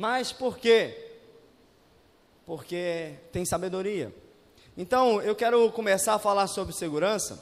Mas 0.00 0.32
por 0.32 0.56
quê? 0.56 0.96
Porque 2.46 3.16
tem 3.30 3.44
sabedoria. 3.44 4.10
Então, 4.74 5.20
eu 5.20 5.36
quero 5.36 5.70
começar 5.72 6.14
a 6.14 6.18
falar 6.18 6.46
sobre 6.46 6.74
segurança, 6.74 7.38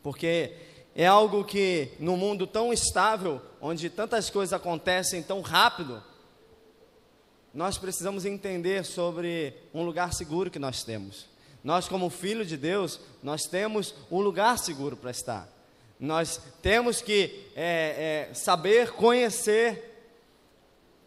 porque 0.00 0.52
é 0.94 1.08
algo 1.08 1.42
que 1.42 1.88
no 1.98 2.16
mundo 2.16 2.46
tão 2.46 2.72
estável, 2.72 3.42
onde 3.60 3.90
tantas 3.90 4.30
coisas 4.30 4.52
acontecem 4.52 5.24
tão 5.24 5.40
rápido, 5.40 6.00
nós 7.52 7.78
precisamos 7.78 8.24
entender 8.24 8.84
sobre 8.84 9.52
um 9.74 9.82
lugar 9.82 10.12
seguro 10.12 10.52
que 10.52 10.60
nós 10.60 10.84
temos. 10.84 11.26
Nós, 11.64 11.88
como 11.88 12.10
filho 12.10 12.46
de 12.46 12.56
Deus, 12.56 13.00
nós 13.24 13.42
temos 13.46 13.92
um 14.08 14.20
lugar 14.20 14.56
seguro 14.56 14.96
para 14.96 15.10
estar. 15.10 15.48
Nós 15.98 16.40
temos 16.62 17.02
que 17.02 17.50
é, 17.56 18.28
é, 18.30 18.34
saber, 18.34 18.92
conhecer 18.92 19.91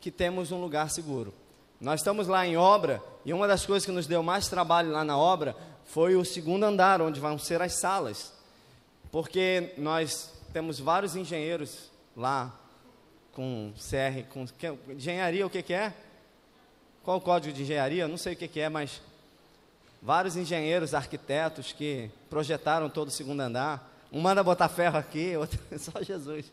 que 0.06 0.12
temos 0.12 0.52
um 0.52 0.62
lugar 0.62 0.92
seguro. 0.92 1.34
Nós 1.82 2.02
estamos 2.02 2.28
lá 2.28 2.46
em 2.46 2.56
obra 2.56 3.02
e 3.26 3.34
uma 3.34 3.48
das 3.48 3.66
coisas 3.66 3.88
que 3.88 3.92
nos 3.92 4.06
deu 4.06 4.22
mais 4.22 4.48
trabalho 4.48 4.92
lá 4.92 5.04
na 5.04 5.18
obra 5.18 5.56
foi 5.86 6.16
o 6.16 6.24
segundo 6.24 6.64
andar, 6.64 7.02
onde 7.02 7.20
vão 7.20 7.40
ser 7.40 7.60
as 7.60 7.80
salas. 7.80 8.32
Porque 9.12 9.74
nós 9.80 10.32
temos 10.54 10.80
vários 10.80 11.16
engenheiros 11.16 11.90
lá 12.16 12.54
com 13.34 13.74
CR, 13.80 14.30
com 14.32 14.46
engenharia, 14.94 15.48
o 15.48 15.50
que, 15.50 15.64
que 15.64 15.74
é? 15.74 15.92
Qual 17.02 17.18
o 17.18 17.22
código 17.22 17.52
de 17.52 17.64
engenharia? 17.64 18.08
Não 18.08 18.18
sei 18.18 18.34
o 18.34 18.38
que, 18.38 18.48
que 18.48 18.60
é, 18.60 18.70
mas 18.70 19.02
vários 20.04 20.38
engenheiros, 20.38 20.94
arquitetos 20.94 21.74
que 21.74 22.12
projetaram 22.30 22.92
todo 22.92 23.08
o 23.08 23.12
segundo 23.12 23.40
andar. 23.40 23.92
Um 24.14 24.22
manda 24.22 24.44
botar 24.44 24.70
ferro 24.70 25.00
aqui, 25.00 25.34
outro 25.36 25.60
só 25.80 26.00
Jesus. 26.04 26.46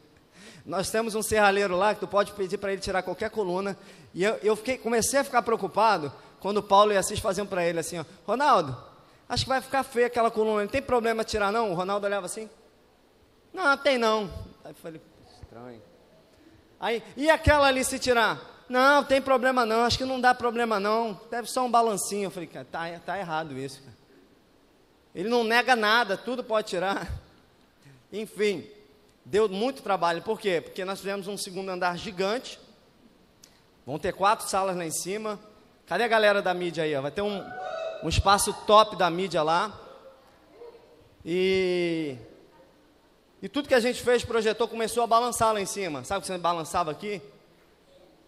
Nós 0.65 0.91
temos 0.91 1.15
um 1.15 1.23
serralheiro 1.23 1.77
lá 1.77 1.95
que 1.95 2.01
tu 2.01 2.07
pode 2.07 2.33
pedir 2.33 2.57
para 2.59 2.73
ele 2.73 2.81
tirar 2.81 3.03
qualquer 3.03 3.31
coluna. 3.31 3.77
E 4.15 4.23
eu, 4.23 4.39
eu 4.43 4.57
fiquei, 4.57 4.79
comecei 4.79 5.19
a 5.19 5.25
ficar 5.25 5.43
preocupado 5.43 6.13
quando 6.41 6.63
Paulo 6.63 6.93
e 6.93 6.97
Assis 6.97 7.19
faziam 7.19 7.47
para 7.47 7.65
ele 7.67 7.81
assim: 7.81 7.99
ó, 7.99 8.05
Ronaldo, 8.27 8.77
acho 9.29 9.45
que 9.45 9.49
vai 9.49 9.61
ficar 9.61 9.83
feia 9.83 10.07
aquela 10.07 10.31
coluna, 10.31 10.63
não 10.63 10.69
tem 10.69 10.83
problema 10.83 11.25
tirar 11.25 11.51
não? 11.51 11.73
O 11.73 11.75
Ronaldo 11.75 12.07
olhava 12.07 12.27
assim: 12.27 12.49
Não, 13.53 13.77
tem 13.77 13.99
não. 13.99 14.31
Aí 14.65 14.71
eu 14.71 14.75
falei: 14.77 15.01
Estranho. 15.41 15.83
Aí, 16.79 17.03
e 17.17 17.29
aquela 17.29 17.67
ali 17.67 17.85
se 17.85 17.99
tirar? 17.99 18.41
Não, 18.69 19.05
tem 19.05 19.21
problema 19.21 19.67
não, 19.67 19.85
acho 19.85 19.99
que 19.99 20.05
não 20.05 20.21
dá 20.21 20.35
problema 20.35 20.81
não, 20.81 21.21
deve 21.31 21.49
só 21.49 21.65
um 21.65 21.71
balancinho. 21.71 22.25
Eu 22.27 22.31
falei: 22.31 22.49
tá, 22.49 23.01
tá 23.05 23.19
errado 23.19 23.59
isso. 23.59 23.81
Cara. 23.83 23.97
Ele 25.15 25.29
não 25.29 25.45
nega 25.45 25.75
nada, 25.75 26.17
tudo 26.17 26.43
pode 26.45 26.69
tirar. 26.69 27.11
Enfim. 28.13 28.67
Deu 29.25 29.49
muito 29.49 29.83
trabalho, 29.83 30.23
por 30.23 30.41
quê? 30.41 30.61
Porque 30.61 30.85
nós 30.85 30.99
tivemos 30.99 31.29
um 31.29 31.37
segundo 31.37 31.69
andar 31.69 31.97
gigante, 31.97 32.59
vão 33.87 33.99
ter 33.99 34.13
quatro 34.13 34.49
salas 34.49 34.77
lá 34.77 34.85
em 34.85 34.91
cima. 34.91 35.39
Cadê 35.87 36.05
a 36.05 36.09
galera 36.09 36.43
da 36.43 36.53
mídia 36.53 36.85
aí? 36.85 36.95
Vai 37.01 37.11
ter 37.11 37.23
um, 37.23 37.45
um 38.03 38.09
espaço 38.09 38.53
top 38.67 38.97
da 38.97 39.09
mídia 39.09 39.43
lá. 39.43 39.79
E, 41.25 42.17
e 43.41 43.49
tudo 43.49 43.69
que 43.69 43.75
a 43.75 43.81
gente 43.81 44.03
fez, 44.03 44.25
projetou, 44.25 44.67
começou 44.67 45.05
a 45.05 45.07
balançar 45.07 45.53
lá 45.53 45.61
em 45.61 45.67
cima. 45.67 46.03
Sabe 46.05 46.23
que 46.23 46.27
você 46.27 46.37
balançava 46.37 46.91
aqui? 46.91 47.23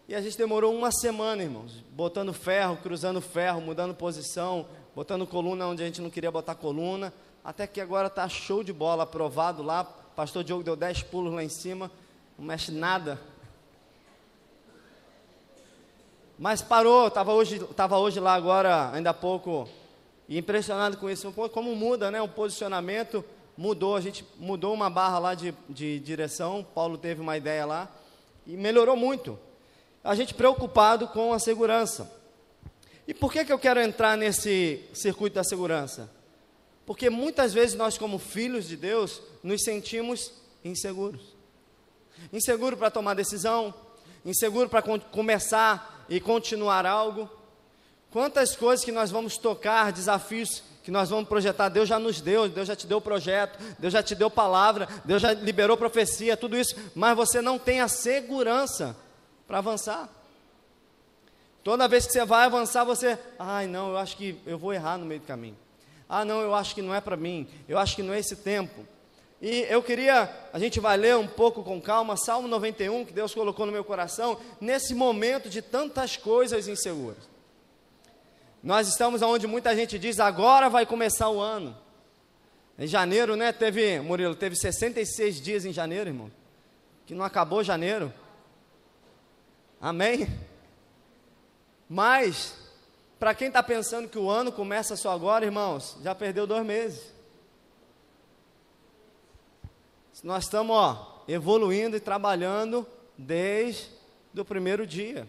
E 0.07 0.15
a 0.15 0.21
gente 0.21 0.37
demorou 0.37 0.73
uma 0.73 0.91
semana, 0.91 1.43
irmãos, 1.43 1.83
botando 1.91 2.31
ferro, 2.31 2.77
cruzando 2.77 3.19
ferro, 3.19 3.59
mudando 3.59 3.93
posição, 3.93 4.67
botando 4.95 5.25
coluna 5.25 5.67
onde 5.67 5.81
a 5.81 5.85
gente 5.85 5.99
não 5.99 6.11
queria 6.11 6.31
botar 6.31 6.55
coluna, 6.55 7.11
até 7.43 7.65
que 7.65 7.81
agora 7.81 8.07
está 8.07 8.29
show 8.29 8.63
de 8.63 8.71
bola, 8.71 9.03
aprovado 9.03 9.63
lá, 9.63 9.83
pastor 10.15 10.43
Diogo 10.43 10.63
deu 10.63 10.75
dez 10.75 11.03
pulos 11.03 11.33
lá 11.33 11.43
em 11.43 11.49
cima, 11.49 11.91
não 12.37 12.45
mexe 12.45 12.71
nada. 12.71 13.19
Mas 16.39 16.61
parou, 16.61 17.07
estava 17.07 17.33
hoje, 17.33 17.59
tava 17.75 17.97
hoje 17.97 18.19
lá 18.19 18.33
agora, 18.33 18.91
ainda 18.91 19.09
há 19.09 19.13
pouco, 19.13 19.67
e 20.27 20.37
impressionado 20.37 20.97
com 20.97 21.09
isso, 21.09 21.31
como 21.51 21.75
muda, 21.75 22.09
né? 22.09 22.21
O 22.21 22.27
posicionamento 22.27 23.23
mudou, 23.57 23.95
a 23.95 24.01
gente 24.01 24.25
mudou 24.37 24.73
uma 24.73 24.89
barra 24.89 25.19
lá 25.19 25.33
de, 25.33 25.53
de 25.69 25.99
direção, 25.99 26.65
Paulo 26.75 26.97
teve 26.97 27.21
uma 27.21 27.37
ideia 27.37 27.65
lá, 27.65 27.89
e 28.47 28.55
melhorou 28.57 28.95
muito. 28.95 29.39
A 30.03 30.15
gente 30.15 30.33
preocupado 30.33 31.07
com 31.07 31.33
a 31.33 31.39
segurança. 31.39 32.11
E 33.07 33.13
por 33.13 33.31
que, 33.31 33.45
que 33.45 33.53
eu 33.53 33.59
quero 33.59 33.79
entrar 33.79 34.17
nesse 34.17 34.83
circuito 34.93 35.35
da 35.35 35.43
segurança? 35.43 36.09
Porque 36.85 37.09
muitas 37.09 37.53
vezes 37.53 37.75
nós, 37.75 37.97
como 37.97 38.19
filhos 38.19 38.67
de 38.67 38.77
Deus, 38.77 39.21
nos 39.41 39.63
sentimos 39.63 40.31
inseguros. 40.63 41.35
Inseguro 42.31 42.77
para 42.77 42.91
tomar 42.91 43.13
decisão, 43.15 43.73
inseguro 44.23 44.69
para 44.69 44.81
começar 44.81 46.05
e 46.07 46.19
continuar 46.19 46.85
algo. 46.85 47.29
Quantas 48.11 48.55
coisas 48.55 48.85
que 48.85 48.91
nós 48.91 49.11
vamos 49.11 49.37
tocar, 49.37 49.91
desafios 49.91 50.63
que 50.83 50.91
nós 50.91 51.09
vamos 51.09 51.27
projetar, 51.27 51.67
Deus 51.67 51.89
já 51.89 51.97
nos 51.97 52.21
deu, 52.21 52.47
Deus 52.47 52.67
já 52.67 52.75
te 52.75 52.85
deu 52.85 53.01
projeto, 53.01 53.57
Deus 53.79 53.91
já 53.91 54.03
te 54.03 54.13
deu 54.13 54.29
palavra, 54.29 54.87
Deus 55.03 55.19
já 55.19 55.33
liberou 55.33 55.75
profecia, 55.75 56.37
tudo 56.37 56.55
isso, 56.55 56.75
mas 56.93 57.17
você 57.17 57.41
não 57.41 57.57
tem 57.57 57.81
a 57.81 57.87
segurança 57.87 58.95
para 59.47 59.57
avançar. 59.57 60.07
Toda 61.63 61.87
vez 61.87 62.05
que 62.05 62.13
você 62.13 62.23
vai 62.23 62.45
avançar, 62.45 62.83
você, 62.83 63.17
ai 63.39 63.65
não, 63.65 63.89
eu 63.89 63.97
acho 63.97 64.15
que 64.15 64.39
eu 64.45 64.59
vou 64.59 64.71
errar 64.71 64.99
no 64.99 65.05
meio 65.05 65.19
do 65.19 65.25
caminho. 65.25 65.57
Ah, 66.07 66.23
não, 66.23 66.41
eu 66.41 66.53
acho 66.53 66.75
que 66.75 66.81
não 66.81 66.93
é 66.93 67.01
para 67.01 67.17
mim, 67.17 67.47
eu 67.67 67.77
acho 67.77 67.95
que 67.95 68.03
não 68.03 68.13
é 68.13 68.19
esse 68.19 68.35
tempo. 68.35 68.85
E 69.41 69.65
eu 69.69 69.83
queria, 69.83 70.29
a 70.53 70.59
gente 70.59 70.79
vai 70.79 70.95
ler 70.97 71.15
um 71.17 71.27
pouco 71.27 71.63
com 71.63 71.81
calma, 71.81 72.15
Salmo 72.15 72.47
91, 72.47 73.05
que 73.05 73.13
Deus 73.13 73.33
colocou 73.33 73.65
no 73.65 73.71
meu 73.71 73.83
coração, 73.83 74.39
nesse 74.61 74.95
momento 74.95 75.49
de 75.49 75.61
tantas 75.61 76.15
coisas 76.15 76.67
inseguras. 76.67 77.29
Nós 78.63 78.87
estamos 78.87 79.21
onde 79.21 79.45
muita 79.45 79.75
gente 79.75 79.99
diz, 79.99 80.19
agora 80.19 80.69
vai 80.69 80.85
começar 80.85 81.29
o 81.29 81.39
ano. 81.39 81.77
Em 82.79 82.87
janeiro, 82.87 83.35
né, 83.35 83.51
teve, 83.51 83.99
Murilo, 83.99 84.35
teve 84.35 84.55
66 84.55 85.39
dias 85.39 85.65
em 85.65 85.71
janeiro, 85.71 86.09
irmão, 86.09 86.31
que 87.05 87.13
não 87.13 87.23
acabou 87.23 87.63
janeiro. 87.63 88.11
Amém? 89.79 90.27
Mas 91.87 92.64
para 93.19 93.33
quem 93.33 93.47
está 93.47 93.63
pensando 93.63 94.09
que 94.09 94.17
o 94.17 94.29
ano 94.29 94.51
começa 94.51 94.95
só 94.95 95.11
agora, 95.11 95.45
irmãos, 95.45 95.97
já 96.03 96.13
perdeu 96.13 96.45
dois 96.45 96.65
meses. 96.65 97.13
Nós 100.23 100.45
estamos 100.45 100.75
ó, 100.75 101.23
evoluindo 101.27 101.95
e 101.95 101.99
trabalhando 101.99 102.85
desde 103.17 103.89
o 104.35 104.43
primeiro 104.43 104.85
dia. 104.85 105.27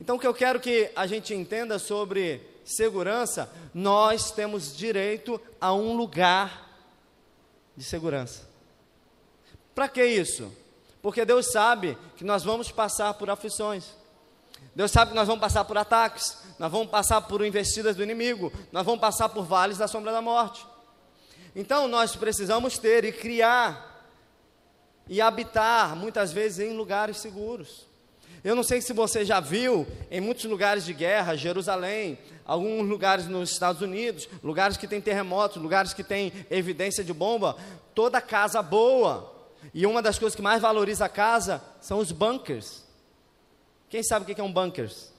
Então, 0.00 0.16
o 0.16 0.18
que 0.18 0.26
eu 0.26 0.34
quero 0.34 0.60
que 0.60 0.90
a 0.94 1.06
gente 1.06 1.34
entenda 1.34 1.78
sobre 1.78 2.40
segurança, 2.64 3.50
nós 3.72 4.30
temos 4.30 4.76
direito 4.76 5.40
a 5.60 5.72
um 5.72 5.96
lugar 5.96 6.68
de 7.76 7.82
segurança. 7.82 8.46
Para 9.74 9.88
que 9.88 10.04
isso? 10.04 10.52
Porque 11.00 11.24
Deus 11.24 11.50
sabe 11.50 11.96
que 12.16 12.24
nós 12.24 12.44
vamos 12.44 12.70
passar 12.70 13.14
por 13.14 13.30
aflições. 13.30 13.97
Deus 14.78 14.92
sabe 14.92 15.10
que 15.10 15.16
nós 15.16 15.26
vamos 15.26 15.40
passar 15.40 15.64
por 15.64 15.76
ataques, 15.76 16.38
nós 16.56 16.70
vamos 16.70 16.88
passar 16.88 17.20
por 17.22 17.44
investidas 17.44 17.96
do 17.96 18.02
inimigo, 18.04 18.52
nós 18.70 18.86
vamos 18.86 19.00
passar 19.00 19.28
por 19.28 19.42
vales 19.44 19.76
da 19.76 19.88
sombra 19.88 20.12
da 20.12 20.22
morte. 20.22 20.64
Então 21.56 21.88
nós 21.88 22.14
precisamos 22.14 22.78
ter 22.78 23.04
e 23.04 23.10
criar 23.10 24.08
e 25.08 25.20
habitar 25.20 25.96
muitas 25.96 26.30
vezes 26.30 26.60
em 26.60 26.76
lugares 26.76 27.16
seguros. 27.16 27.88
Eu 28.44 28.54
não 28.54 28.62
sei 28.62 28.80
se 28.80 28.92
você 28.92 29.24
já 29.24 29.40
viu 29.40 29.84
em 30.12 30.20
muitos 30.20 30.44
lugares 30.44 30.84
de 30.84 30.94
guerra, 30.94 31.34
Jerusalém, 31.34 32.16
alguns 32.46 32.88
lugares 32.88 33.26
nos 33.26 33.50
Estados 33.50 33.82
Unidos, 33.82 34.28
lugares 34.44 34.76
que 34.76 34.86
tem 34.86 35.00
terremotos, 35.00 35.60
lugares 35.60 35.92
que 35.92 36.04
tem 36.04 36.32
evidência 36.48 37.02
de 37.02 37.12
bomba, 37.12 37.56
toda 37.96 38.20
casa 38.20 38.62
boa. 38.62 39.34
E 39.74 39.84
uma 39.86 40.00
das 40.00 40.20
coisas 40.20 40.36
que 40.36 40.42
mais 40.42 40.62
valoriza 40.62 41.06
a 41.06 41.08
casa 41.08 41.60
são 41.80 41.98
os 41.98 42.12
bunkers. 42.12 42.86
Quem 43.90 44.02
sabe 44.02 44.30
o 44.30 44.34
que 44.34 44.40
é 44.40 44.44
um 44.44 44.52
bunkers? 44.52 45.10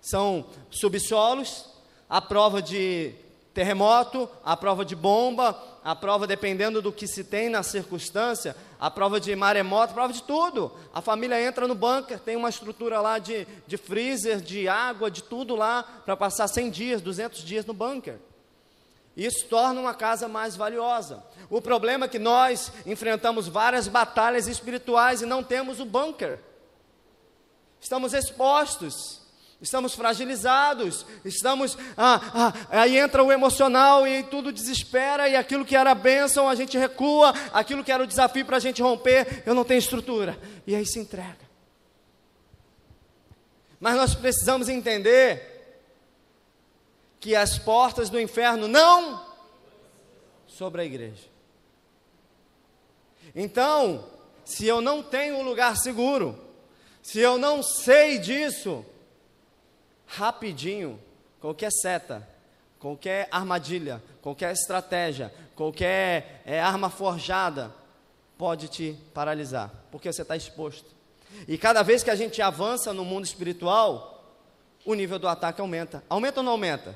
São 0.00 0.46
subsolos, 0.70 1.66
a 2.08 2.20
prova 2.20 2.60
de 2.60 3.14
terremoto, 3.54 4.28
a 4.44 4.56
prova 4.56 4.84
de 4.84 4.96
bomba, 4.96 5.60
a 5.84 5.94
prova 5.94 6.26
dependendo 6.26 6.82
do 6.82 6.92
que 6.92 7.06
se 7.06 7.24
tem 7.24 7.48
na 7.48 7.62
circunstância, 7.62 8.56
a 8.80 8.90
prova 8.90 9.20
de 9.20 9.34
maremoto, 9.34 9.92
a 9.92 9.94
prova 9.94 10.12
de 10.12 10.22
tudo. 10.22 10.72
A 10.92 11.00
família 11.00 11.40
entra 11.40 11.68
no 11.68 11.74
bunker, 11.74 12.18
tem 12.18 12.36
uma 12.36 12.48
estrutura 12.48 13.00
lá 13.00 13.18
de, 13.18 13.46
de 13.66 13.76
freezer, 13.76 14.40
de 14.40 14.68
água, 14.68 15.10
de 15.10 15.22
tudo 15.22 15.54
lá, 15.54 15.82
para 16.04 16.16
passar 16.16 16.48
100 16.48 16.70
dias, 16.70 17.00
200 17.00 17.44
dias 17.44 17.64
no 17.64 17.72
bunker. 17.72 18.16
Isso 19.16 19.46
torna 19.46 19.80
uma 19.80 19.94
casa 19.94 20.28
mais 20.28 20.54
valiosa. 20.54 21.22
O 21.50 21.60
problema 21.60 22.06
é 22.06 22.08
que 22.08 22.18
nós 22.18 22.72
enfrentamos 22.86 23.48
várias 23.48 23.88
batalhas 23.88 24.46
espirituais 24.46 25.22
e 25.22 25.26
não 25.26 25.42
temos 25.42 25.80
o 25.80 25.84
bunker 25.84 26.40
estamos 27.80 28.12
expostos, 28.14 29.20
estamos 29.60 29.94
fragilizados, 29.94 31.04
estamos. 31.24 31.76
Ah, 31.96 32.20
ah, 32.34 32.52
aí 32.82 32.96
entra 32.96 33.22
o 33.22 33.32
emocional 33.32 34.06
e 34.06 34.22
tudo 34.24 34.52
desespera, 34.52 35.28
e 35.28 35.36
aquilo 35.36 35.64
que 35.64 35.76
era 35.76 35.94
bênção 35.94 36.48
a 36.48 36.54
gente 36.54 36.78
recua, 36.78 37.32
aquilo 37.52 37.84
que 37.84 37.92
era 37.92 38.02
o 38.02 38.06
desafio 38.06 38.44
para 38.44 38.56
a 38.56 38.60
gente 38.60 38.82
romper, 38.82 39.42
eu 39.44 39.54
não 39.54 39.64
tenho 39.64 39.78
estrutura, 39.78 40.38
e 40.66 40.74
aí 40.74 40.86
se 40.86 40.98
entrega. 40.98 41.48
Mas 43.80 43.96
nós 43.96 44.14
precisamos 44.14 44.68
entender 44.68 45.56
que 47.20 47.34
as 47.34 47.58
portas 47.58 48.10
do 48.10 48.20
inferno 48.20 48.66
não 48.66 49.26
sobre 50.46 50.82
a 50.82 50.84
igreja. 50.84 51.28
Então, 53.34 54.04
se 54.44 54.66
eu 54.66 54.80
não 54.80 55.02
tenho 55.02 55.36
um 55.36 55.42
lugar 55.42 55.76
seguro, 55.76 56.47
se 57.08 57.20
eu 57.20 57.38
não 57.38 57.62
sei 57.62 58.18
disso, 58.18 58.84
rapidinho, 60.06 61.00
qualquer 61.40 61.72
seta, 61.72 62.28
qualquer 62.78 63.28
armadilha, 63.30 64.02
qualquer 64.20 64.52
estratégia, 64.52 65.32
qualquer 65.56 66.42
é, 66.44 66.60
arma 66.60 66.90
forjada 66.90 67.74
pode 68.36 68.68
te 68.68 68.94
paralisar, 69.14 69.72
porque 69.90 70.12
você 70.12 70.20
está 70.20 70.36
exposto. 70.36 70.84
E 71.48 71.56
cada 71.56 71.82
vez 71.82 72.02
que 72.02 72.10
a 72.10 72.14
gente 72.14 72.42
avança 72.42 72.92
no 72.92 73.06
mundo 73.06 73.24
espiritual, 73.24 74.22
o 74.84 74.92
nível 74.92 75.18
do 75.18 75.28
ataque 75.28 75.62
aumenta. 75.62 76.04
Aumenta 76.10 76.40
ou 76.40 76.44
não 76.44 76.52
aumenta? 76.52 76.94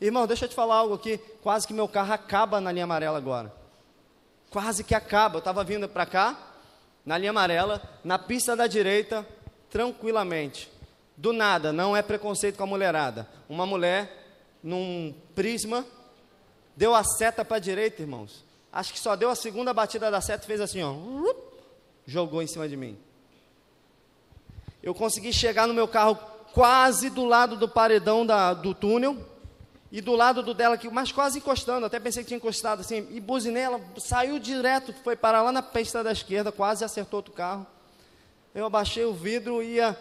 Irmão, 0.00 0.26
deixa 0.26 0.46
eu 0.46 0.48
te 0.48 0.54
falar 0.54 0.76
algo 0.76 0.94
aqui. 0.94 1.18
Quase 1.42 1.66
que 1.66 1.74
meu 1.74 1.86
carro 1.86 2.14
acaba 2.14 2.58
na 2.58 2.72
linha 2.72 2.84
amarela 2.84 3.18
agora. 3.18 3.52
Quase 4.48 4.82
que 4.82 4.94
acaba. 4.94 5.36
Eu 5.36 5.40
estava 5.40 5.62
vindo 5.62 5.86
para 5.90 6.06
cá, 6.06 6.55
na 7.06 7.16
linha 7.16 7.30
amarela, 7.30 7.80
na 8.02 8.18
pista 8.18 8.56
da 8.56 8.66
direita, 8.66 9.24
tranquilamente. 9.70 10.68
Do 11.16 11.32
nada, 11.32 11.72
não 11.72 11.96
é 11.96 12.02
preconceito 12.02 12.56
com 12.56 12.64
a 12.64 12.66
mulherada. 12.66 13.28
Uma 13.48 13.64
mulher 13.64 14.10
num 14.62 15.14
prisma, 15.34 15.86
deu 16.76 16.94
a 16.94 17.04
seta 17.04 17.44
para 17.44 17.58
a 17.58 17.60
direita, 17.60 18.02
irmãos. 18.02 18.44
Acho 18.72 18.92
que 18.92 18.98
só 18.98 19.14
deu 19.14 19.30
a 19.30 19.36
segunda 19.36 19.72
batida 19.72 20.10
da 20.10 20.20
seta 20.20 20.44
e 20.44 20.46
fez 20.46 20.60
assim, 20.60 20.82
ó. 20.82 20.94
Jogou 22.04 22.42
em 22.42 22.46
cima 22.46 22.68
de 22.68 22.76
mim. 22.76 22.98
Eu 24.82 24.94
consegui 24.94 25.32
chegar 25.32 25.66
no 25.66 25.74
meu 25.74 25.88
carro 25.88 26.18
quase 26.52 27.08
do 27.08 27.24
lado 27.24 27.56
do 27.56 27.68
paredão 27.68 28.26
da, 28.26 28.52
do 28.52 28.74
túnel 28.74 29.16
e 29.90 30.00
do 30.00 30.14
lado 30.14 30.42
do 30.42 30.52
dela, 30.52 30.74
aqui, 30.74 30.88
mas 30.88 31.12
quase 31.12 31.38
encostando. 31.38 31.86
Até 31.86 32.00
pensei 32.00 32.22
que 32.22 32.28
tinha 32.28 32.38
encostado 32.38 32.80
assim. 32.80 33.06
E 33.10 33.20
buzinei, 33.20 33.62
ela 33.62 33.80
saiu 33.98 34.38
direto, 34.38 34.92
foi 35.04 35.16
parar 35.16 35.42
lá 35.42 35.52
na 35.52 35.62
pista 35.62 36.02
da 36.02 36.12
esquerda, 36.12 36.50
quase 36.50 36.84
acertou 36.84 37.18
outro 37.18 37.32
carro. 37.32 37.66
Eu 38.54 38.66
abaixei 38.66 39.04
o 39.04 39.12
vidro, 39.12 39.62
ia 39.62 39.96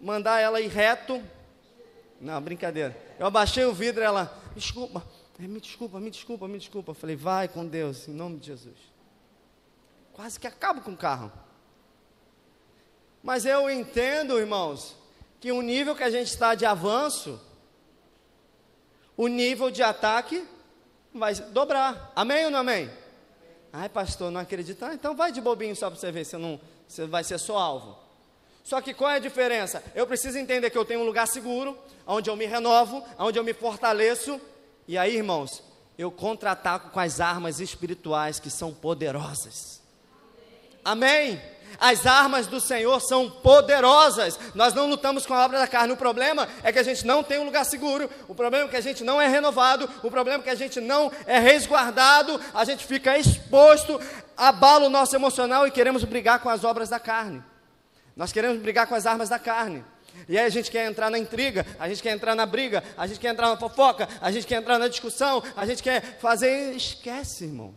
mandar 0.00 0.40
ela 0.40 0.60
ir 0.60 0.68
reto. 0.68 1.22
Não, 2.20 2.40
brincadeira. 2.40 2.96
Eu 3.18 3.26
abaixei 3.26 3.64
o 3.64 3.72
vidro, 3.72 4.02
ela, 4.02 4.34
desculpa, 4.56 5.04
é, 5.38 5.46
me 5.46 5.60
desculpa, 5.60 6.00
me 6.00 6.10
desculpa, 6.10 6.48
me 6.48 6.58
desculpa. 6.58 6.90
Eu 6.92 6.94
falei, 6.94 7.16
vai 7.16 7.48
com 7.48 7.66
Deus, 7.66 8.08
em 8.08 8.12
nome 8.12 8.38
de 8.38 8.46
Jesus. 8.46 8.76
Quase 10.12 10.38
que 10.38 10.46
acabo 10.46 10.80
com 10.80 10.92
o 10.92 10.96
carro. 10.96 11.30
Mas 13.22 13.44
eu 13.44 13.70
entendo, 13.70 14.38
irmãos, 14.38 14.96
que 15.38 15.52
o 15.52 15.62
nível 15.62 15.94
que 15.94 16.02
a 16.02 16.10
gente 16.10 16.28
está 16.28 16.54
de 16.54 16.64
avanço, 16.64 17.40
o 19.20 19.28
nível 19.28 19.70
de 19.70 19.82
ataque 19.82 20.42
vai 21.12 21.34
dobrar. 21.34 22.10
Amém 22.16 22.46
ou 22.46 22.50
não 22.50 22.60
amém? 22.60 22.90
Ai, 23.70 23.86
pastor, 23.86 24.30
não 24.30 24.40
acredita? 24.40 24.86
Ah, 24.86 24.94
então 24.94 25.14
vai 25.14 25.30
de 25.30 25.42
bobinho 25.42 25.76
só 25.76 25.90
para 25.90 26.00
você 26.00 26.10
ver 26.10 26.24
se 26.24 26.38
não, 26.38 26.58
você 26.88 27.04
vai 27.04 27.22
ser 27.22 27.36
só 27.36 27.58
alvo. 27.58 27.98
Só 28.64 28.80
que 28.80 28.94
qual 28.94 29.10
é 29.10 29.16
a 29.16 29.18
diferença? 29.18 29.84
Eu 29.94 30.06
preciso 30.06 30.38
entender 30.38 30.70
que 30.70 30.78
eu 30.78 30.86
tenho 30.86 31.00
um 31.00 31.04
lugar 31.04 31.28
seguro, 31.28 31.76
onde 32.06 32.30
eu 32.30 32.36
me 32.36 32.46
renovo, 32.46 33.04
onde 33.18 33.38
eu 33.38 33.44
me 33.44 33.52
fortaleço. 33.52 34.40
E 34.88 34.96
aí, 34.96 35.16
irmãos, 35.16 35.62
eu 35.98 36.10
contra-ataco 36.10 36.88
com 36.88 36.98
as 36.98 37.20
armas 37.20 37.60
espirituais 37.60 38.40
que 38.40 38.48
são 38.48 38.72
poderosas. 38.72 39.79
Amém? 40.84 41.40
As 41.80 42.06
armas 42.06 42.46
do 42.46 42.60
Senhor 42.60 43.00
são 43.00 43.30
poderosas. 43.30 44.38
Nós 44.54 44.74
não 44.74 44.86
lutamos 44.86 45.24
com 45.24 45.32
a 45.32 45.44
obra 45.44 45.58
da 45.58 45.66
carne. 45.66 45.94
O 45.94 45.96
problema 45.96 46.46
é 46.62 46.70
que 46.70 46.78
a 46.78 46.82
gente 46.82 47.06
não 47.06 47.22
tem 47.22 47.38
um 47.38 47.44
lugar 47.44 47.64
seguro. 47.64 48.10
O 48.28 48.34
problema 48.34 48.66
é 48.66 48.68
que 48.68 48.76
a 48.76 48.82
gente 48.82 49.02
não 49.02 49.20
é 49.20 49.26
renovado. 49.26 49.88
O 50.02 50.10
problema 50.10 50.42
é 50.42 50.44
que 50.44 50.50
a 50.50 50.54
gente 50.54 50.78
não 50.78 51.10
é 51.26 51.38
resguardado. 51.38 52.38
A 52.52 52.66
gente 52.66 52.84
fica 52.84 53.16
exposto, 53.16 53.98
abala 54.36 54.86
o 54.86 54.90
nosso 54.90 55.16
emocional 55.16 55.66
e 55.66 55.70
queremos 55.70 56.04
brigar 56.04 56.40
com 56.40 56.50
as 56.50 56.64
obras 56.64 56.90
da 56.90 57.00
carne. 57.00 57.42
Nós 58.14 58.30
queremos 58.30 58.60
brigar 58.60 58.86
com 58.86 58.94
as 58.94 59.06
armas 59.06 59.30
da 59.30 59.38
carne. 59.38 59.82
E 60.28 60.36
aí 60.36 60.44
a 60.44 60.50
gente 60.50 60.70
quer 60.70 60.86
entrar 60.86 61.08
na 61.08 61.18
intriga, 61.18 61.64
a 61.78 61.88
gente 61.88 62.02
quer 62.02 62.10
entrar 62.10 62.34
na 62.34 62.44
briga, 62.44 62.84
a 62.98 63.06
gente 63.06 63.18
quer 63.18 63.28
entrar 63.28 63.48
na 63.48 63.56
fofoca, 63.56 64.06
a 64.20 64.30
gente 64.30 64.46
quer 64.46 64.56
entrar 64.56 64.78
na 64.78 64.86
discussão, 64.86 65.42
a 65.56 65.64
gente 65.64 65.82
quer 65.82 66.18
fazer. 66.20 66.74
Esquece, 66.74 67.44
irmão. 67.44 67.74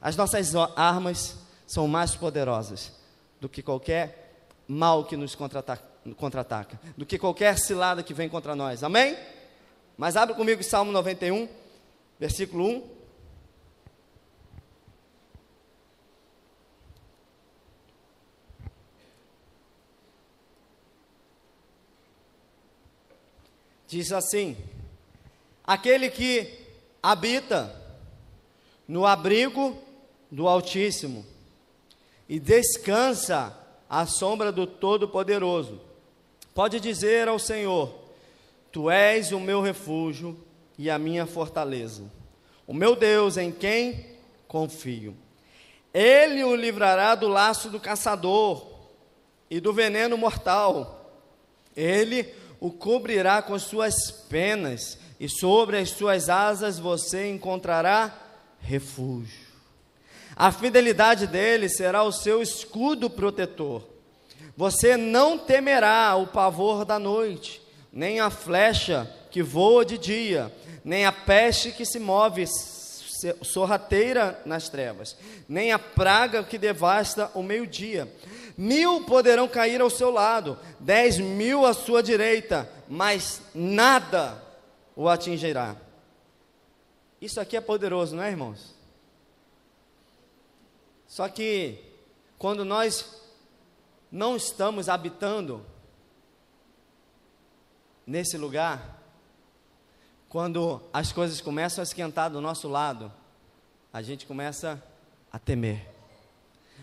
As 0.00 0.14
nossas 0.14 0.54
armas 0.76 1.36
são 1.72 1.88
mais 1.88 2.14
poderosas 2.14 2.92
do 3.40 3.48
que 3.48 3.62
qualquer 3.62 4.44
mal 4.68 5.06
que 5.06 5.16
nos 5.16 5.34
contra-ataca, 5.34 6.78
do 6.94 7.06
que 7.06 7.18
qualquer 7.18 7.58
cilada 7.58 8.02
que 8.02 8.12
vem 8.12 8.28
contra 8.28 8.54
nós. 8.54 8.84
Amém? 8.84 9.16
Mas 9.96 10.14
abre 10.14 10.34
comigo 10.34 10.62
Salmo 10.62 10.92
91, 10.92 11.48
versículo 12.20 12.66
1. 12.66 13.02
Diz 23.88 24.12
assim: 24.12 24.58
aquele 25.64 26.10
que 26.10 26.66
habita 27.02 27.74
no 28.86 29.06
abrigo 29.06 29.82
do 30.30 30.46
Altíssimo 30.46 31.31
e 32.32 32.40
descansa 32.40 33.54
à 33.90 34.06
sombra 34.06 34.50
do 34.50 34.66
Todo-Poderoso, 34.66 35.78
pode 36.54 36.80
dizer 36.80 37.28
ao 37.28 37.38
Senhor: 37.38 37.94
Tu 38.72 38.90
és 38.90 39.32
o 39.32 39.38
meu 39.38 39.60
refúgio 39.60 40.42
e 40.78 40.88
a 40.88 40.98
minha 40.98 41.26
fortaleza, 41.26 42.10
o 42.66 42.72
meu 42.72 42.96
Deus 42.96 43.36
em 43.36 43.52
quem 43.52 44.16
confio. 44.48 45.14
Ele 45.92 46.42
o 46.42 46.56
livrará 46.56 47.14
do 47.14 47.28
laço 47.28 47.68
do 47.68 47.78
caçador 47.78 48.66
e 49.50 49.60
do 49.60 49.70
veneno 49.70 50.16
mortal. 50.16 51.12
Ele 51.76 52.32
o 52.58 52.70
cobrirá 52.70 53.42
com 53.42 53.58
suas 53.58 54.10
penas, 54.10 54.98
e 55.20 55.28
sobre 55.28 55.76
as 55.76 55.90
suas 55.90 56.30
asas 56.30 56.78
você 56.78 57.28
encontrará 57.28 58.18
refúgio. 58.58 59.51
A 60.42 60.50
fidelidade 60.50 61.28
dele 61.28 61.68
será 61.68 62.02
o 62.02 62.10
seu 62.10 62.42
escudo 62.42 63.08
protetor. 63.08 63.84
Você 64.56 64.96
não 64.96 65.38
temerá 65.38 66.16
o 66.16 66.26
pavor 66.26 66.84
da 66.84 66.98
noite, 66.98 67.62
nem 67.92 68.18
a 68.18 68.28
flecha 68.28 69.08
que 69.30 69.40
voa 69.40 69.84
de 69.84 69.96
dia, 69.96 70.52
nem 70.84 71.06
a 71.06 71.12
peste 71.12 71.70
que 71.70 71.84
se 71.84 72.00
move 72.00 72.44
sorrateira 73.42 74.42
nas 74.44 74.68
trevas, 74.68 75.16
nem 75.48 75.70
a 75.70 75.78
praga 75.78 76.42
que 76.42 76.58
devasta 76.58 77.30
o 77.34 77.42
meio-dia 77.42 78.12
Mil 78.56 79.04
poderão 79.04 79.48
cair 79.48 79.80
ao 79.80 79.88
seu 79.88 80.10
lado, 80.10 80.58
dez 80.78 81.18
mil 81.18 81.64
à 81.64 81.72
sua 81.72 82.02
direita, 82.02 82.68
mas 82.88 83.40
nada 83.54 84.42
o 84.94 85.08
atingirá. 85.08 85.76
Isso 87.20 87.40
aqui 87.40 87.56
é 87.56 87.60
poderoso, 87.60 88.16
não 88.16 88.22
é, 88.22 88.30
irmãos? 88.30 88.71
Só 91.12 91.28
que, 91.28 91.78
quando 92.38 92.64
nós 92.64 93.20
não 94.10 94.34
estamos 94.34 94.88
habitando 94.88 95.62
nesse 98.06 98.38
lugar, 98.38 98.98
quando 100.26 100.80
as 100.90 101.12
coisas 101.12 101.38
começam 101.38 101.82
a 101.82 101.84
esquentar 101.84 102.30
do 102.30 102.40
nosso 102.40 102.66
lado, 102.66 103.12
a 103.92 104.00
gente 104.00 104.24
começa 104.24 104.82
a 105.30 105.38
temer. 105.38 105.86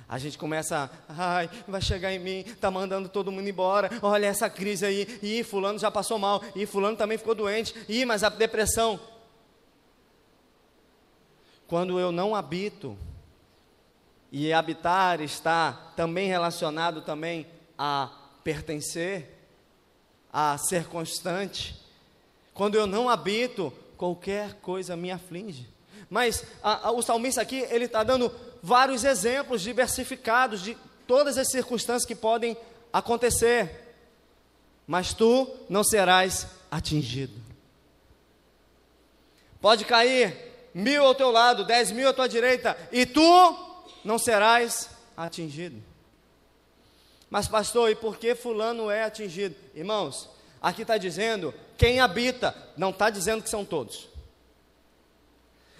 A 0.07 0.19
gente 0.19 0.37
começa, 0.37 0.91
ai, 1.09 1.49
vai 1.67 1.81
chegar 1.81 2.13
em 2.13 2.19
mim, 2.19 2.43
tá 2.61 2.69
mandando 2.69 3.09
todo 3.09 3.31
mundo 3.31 3.49
embora. 3.49 3.89
Olha 3.99 4.27
essa 4.27 4.47
crise 4.47 4.85
aí. 4.85 5.19
E 5.23 5.43
fulano 5.43 5.79
já 5.79 5.89
passou 5.89 6.19
mal. 6.19 6.43
E 6.55 6.67
fulano 6.67 6.95
também 6.95 7.17
ficou 7.17 7.33
doente. 7.33 7.73
E 7.89 8.05
mas 8.05 8.23
a 8.23 8.29
depressão. 8.29 8.99
Quando 11.65 11.99
eu 11.99 12.11
não 12.11 12.35
habito, 12.35 12.95
e 14.31 14.53
habitar 14.53 15.21
está 15.21 15.73
também 15.95 16.27
relacionado 16.27 17.01
também 17.01 17.47
a 17.77 18.09
pertencer, 18.43 19.37
a 20.31 20.57
ser 20.57 20.85
constante. 20.85 21.75
Quando 22.53 22.75
eu 22.75 22.85
não 22.85 23.09
habito, 23.09 23.73
qualquer 23.97 24.53
coisa 24.55 24.95
me 24.95 25.11
aflige. 25.11 25.67
Mas 26.09 26.43
a, 26.61 26.87
a, 26.87 26.91
o 26.91 27.01
salmista 27.01 27.41
aqui, 27.41 27.59
ele 27.69 27.85
está 27.85 28.03
dando 28.03 28.31
vários 28.61 29.03
exemplos 29.03 29.61
diversificados 29.61 30.61
de 30.61 30.77
todas 31.07 31.37
as 31.37 31.49
circunstâncias 31.49 32.05
que 32.05 32.15
podem 32.15 32.55
acontecer, 32.91 33.95
mas 34.85 35.13
tu 35.13 35.47
não 35.69 35.83
serás 35.83 36.47
atingido. 36.69 37.33
Pode 39.61 39.85
cair 39.85 40.69
mil 40.73 41.03
ao 41.03 41.15
teu 41.15 41.31
lado, 41.31 41.65
dez 41.65 41.91
mil 41.91 42.09
à 42.09 42.13
tua 42.13 42.27
direita, 42.29 42.77
e 42.91 43.05
tu 43.05 43.68
não 44.09 44.17
serás 44.17 44.89
atingido. 45.15 45.79
Mas, 47.29 47.47
pastor, 47.47 47.91
e 47.91 47.95
por 47.95 48.17
que 48.17 48.33
Fulano 48.33 48.89
é 48.89 49.03
atingido? 49.03 49.55
Irmãos, 49.75 50.27
aqui 50.59 50.81
está 50.81 50.97
dizendo 50.97 51.53
quem 51.77 51.99
habita, 51.99 52.55
não 52.75 52.89
está 52.89 53.11
dizendo 53.11 53.43
que 53.43 53.49
são 53.51 53.63
todos. 53.63 54.09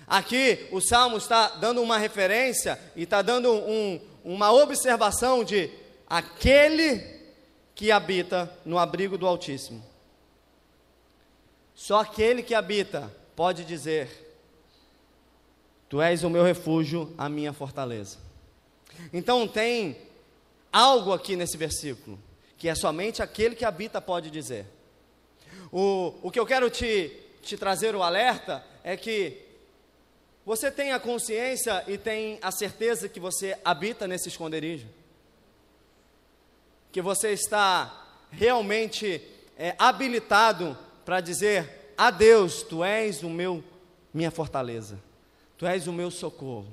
Aqui 0.05 0.67
o 0.71 0.79
Salmo 0.79 1.17
está 1.17 1.48
dando 1.55 1.81
uma 1.81 1.98
referência 1.98 2.79
e 2.95 3.01
está 3.01 3.24
dando 3.24 3.51
um, 3.51 4.00
uma 4.24 4.51
observação 4.51 5.43
de 5.43 5.71
aquele 6.07 7.03
que 7.74 7.91
habita 7.91 8.55
no 8.63 8.77
abrigo 8.77 9.17
do 9.17 9.25
Altíssimo. 9.25 9.83
Só 11.74 12.01
aquele 12.01 12.43
que 12.43 12.53
habita 12.53 13.12
pode 13.36 13.65
dizer: 13.65 14.28
Tu 15.89 16.01
és 16.01 16.24
o 16.24 16.29
meu 16.29 16.43
refúgio, 16.43 17.13
a 17.17 17.27
minha 17.27 17.51
fortaleza. 17.51 18.17
Então 19.12 19.48
tem 19.48 19.98
algo 20.72 21.12
aqui 21.12 21.36
nesse 21.36 21.58
versículo 21.58 22.19
que 22.60 22.67
é 22.67 22.75
somente 22.75 23.24
aquele 23.24 23.55
que 23.55 23.63
habita 23.63 24.01
pode 24.01 24.29
dizer. 24.29 24.65
O, 25.72 26.13
o 26.22 26.29
que 26.29 26.38
eu 26.38 26.46
quero 26.46 26.69
te, 26.69 27.10
te 27.41 27.58
trazer 27.58 27.96
o 27.96 28.03
alerta 28.03 28.63
é 28.84 28.98
que 28.98 29.46
você 30.46 30.69
tem 30.69 30.91
a 30.91 31.00
consciência 31.00 31.84
e 31.88 31.98
tem 31.98 32.38
a 32.41 32.51
certeza 32.51 33.08
que 33.08 33.19
você 33.19 33.58
habita 33.63 34.08
nesse 34.08 34.27
esconderijo? 34.27 34.88
Que 36.91 37.01
você 37.01 37.29
está 37.29 38.08
realmente 38.29 39.22
é, 39.58 39.74
habilitado 39.79 40.77
para 41.05 41.22
dizer 41.22 41.93
a 41.98 42.12
Deus: 42.12 42.62
Tu 42.63 42.84
és 42.84 43.24
o 43.24 43.29
meu, 43.29 43.63
minha 44.13 44.31
fortaleza, 44.31 45.00
Tu 45.60 45.68
és 45.68 45.88
o 45.88 45.94
meu 45.94 46.10
socorro. 46.10 46.72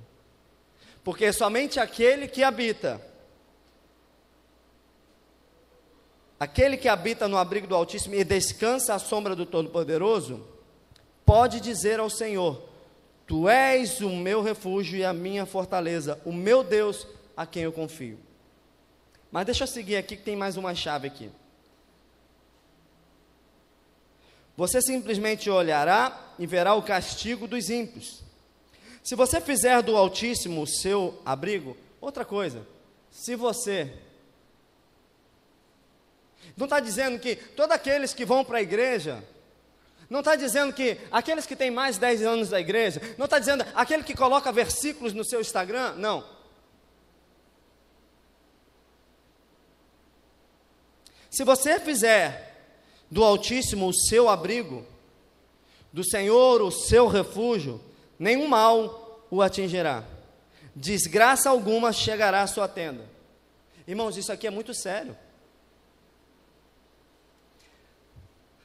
Porque 1.02 1.32
somente 1.32 1.80
aquele 1.80 2.28
que 2.28 2.44
habita, 2.44 3.04
aquele 6.38 6.76
que 6.76 6.88
habita 6.88 7.26
no 7.26 7.36
abrigo 7.36 7.66
do 7.66 7.74
Altíssimo 7.74 8.14
e 8.14 8.22
descansa 8.22 8.94
à 8.94 9.00
sombra 9.00 9.34
do 9.34 9.44
Todo-Poderoso, 9.44 10.46
pode 11.24 11.60
dizer 11.60 11.98
ao 11.98 12.08
Senhor: 12.08 12.62
Tu 13.26 13.48
és 13.48 14.00
o 14.00 14.10
meu 14.10 14.40
refúgio 14.40 14.96
e 14.96 15.04
a 15.04 15.12
minha 15.12 15.44
fortaleza, 15.44 16.20
o 16.24 16.32
meu 16.32 16.62
Deus 16.62 17.08
a 17.36 17.44
quem 17.44 17.64
eu 17.64 17.72
confio. 17.72 18.20
Mas 19.32 19.46
deixa 19.46 19.64
eu 19.64 19.68
seguir 19.68 19.96
aqui 19.96 20.16
que 20.16 20.22
tem 20.22 20.36
mais 20.36 20.56
uma 20.56 20.76
chave 20.76 21.08
aqui. 21.08 21.28
Você 24.56 24.80
simplesmente 24.80 25.50
olhará 25.50 26.34
e 26.38 26.46
verá 26.46 26.74
o 26.74 26.82
castigo 26.82 27.48
dos 27.48 27.68
ímpios. 27.68 28.25
Se 29.06 29.14
você 29.14 29.40
fizer 29.40 29.82
do 29.82 29.96
Altíssimo 29.96 30.62
o 30.62 30.66
seu 30.66 31.22
abrigo, 31.24 31.76
outra 32.00 32.24
coisa, 32.24 32.66
se 33.08 33.36
você. 33.36 33.92
Não 36.56 36.66
está 36.66 36.80
dizendo 36.80 37.16
que 37.20 37.36
todos 37.36 37.70
aqueles 37.70 38.12
que 38.12 38.24
vão 38.24 38.44
para 38.44 38.58
a 38.58 38.62
igreja, 38.62 39.22
não 40.10 40.18
está 40.18 40.34
dizendo 40.34 40.72
que 40.72 40.98
aqueles 41.08 41.46
que 41.46 41.54
têm 41.54 41.70
mais 41.70 41.94
de 41.94 42.00
10 42.00 42.22
anos 42.22 42.48
da 42.48 42.58
igreja, 42.58 43.00
não 43.16 43.26
está 43.26 43.38
dizendo 43.38 43.64
aquele 43.76 44.02
que 44.02 44.12
coloca 44.12 44.50
versículos 44.50 45.12
no 45.12 45.24
seu 45.24 45.40
Instagram, 45.40 45.94
não. 45.94 46.28
Se 51.30 51.44
você 51.44 51.78
fizer 51.78 52.74
do 53.08 53.22
Altíssimo 53.22 53.86
o 53.86 53.94
seu 53.94 54.28
abrigo, 54.28 54.84
do 55.92 56.02
Senhor 56.04 56.60
o 56.60 56.72
seu 56.72 57.06
refúgio, 57.06 57.80
nenhum 58.18 58.46
mal 58.46 59.26
o 59.30 59.42
atingirá, 59.42 60.04
desgraça 60.74 61.50
alguma 61.50 61.92
chegará 61.92 62.42
à 62.42 62.46
sua 62.46 62.68
tenda. 62.68 63.04
Irmãos, 63.86 64.16
isso 64.16 64.32
aqui 64.32 64.46
é 64.46 64.50
muito 64.50 64.74
sério. 64.74 65.16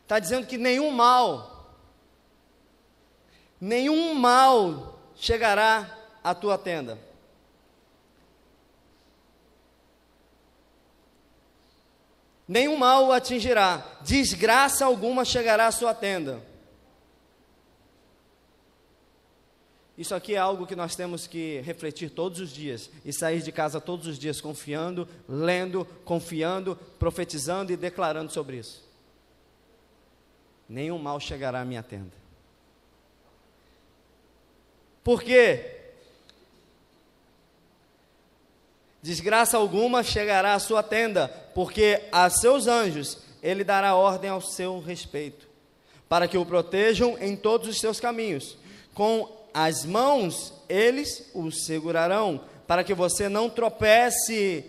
Está 0.04 0.20
dizendo 0.20 0.46
que 0.46 0.58
nenhum 0.58 0.92
mal, 0.92 1.76
nenhum 3.60 4.14
mal 4.14 5.00
chegará 5.16 5.98
à 6.24 6.34
tua 6.34 6.58
tenda. 6.58 6.98
nenhum 12.52 12.76
mal 12.76 13.06
o 13.06 13.14
atingirá, 13.14 13.82
desgraça 14.02 14.84
alguma 14.84 15.24
chegará 15.24 15.68
à 15.68 15.72
sua 15.72 15.94
tenda. 15.94 16.44
Isso 20.02 20.16
aqui 20.16 20.34
é 20.34 20.40
algo 20.40 20.66
que 20.66 20.76
nós 20.76 20.96
temos 20.96 21.28
que 21.28 21.62
refletir 21.62 22.10
todos 22.10 22.40
os 22.40 22.50
dias 22.50 22.90
e 23.06 23.14
sair 23.14 23.40
de 23.40 23.52
casa 23.52 23.80
todos 23.80 24.08
os 24.08 24.18
dias 24.18 24.42
confiando, 24.42 25.08
lendo, 25.30 25.86
confiando, 26.04 26.76
profetizando 26.98 27.72
e 27.72 27.78
declarando 27.78 28.32
sobre 28.32 28.58
isso. 28.58 28.84
Nenhum 30.68 30.98
mal 30.98 31.20
chegará 31.20 31.62
à 31.62 31.66
minha 31.66 31.84
tenda. 31.84 32.14
Por 35.04 35.22
quê? 35.22 35.82
Desgraça 39.04 39.56
alguma 39.56 40.02
chegará 40.02 40.56
à 40.56 40.60
sua 40.60 40.82
tenda, 40.82 41.28
porque 41.54 42.02
a 42.12 42.28
seus 42.28 42.66
anjos 42.66 43.20
ele 43.44 43.64
dará 43.64 43.94
ordem 43.94 44.32
ao 44.32 44.42
seu 44.42 44.80
respeito, 44.80 45.48
para 46.10 46.28
que 46.28 46.40
o 46.40 46.46
protejam 46.46 47.20
em 47.22 47.36
todos 47.36 47.68
os 47.68 47.80
seus 47.80 48.00
caminhos. 48.00 48.58
Com 48.96 49.41
as 49.54 49.86
mãos 49.86 50.54
eles 50.68 51.30
o 51.34 51.52
segurarão, 51.52 52.42
para 52.68 52.84
que 52.84 52.94
você 52.94 53.28
não 53.28 53.50
tropece 53.50 54.66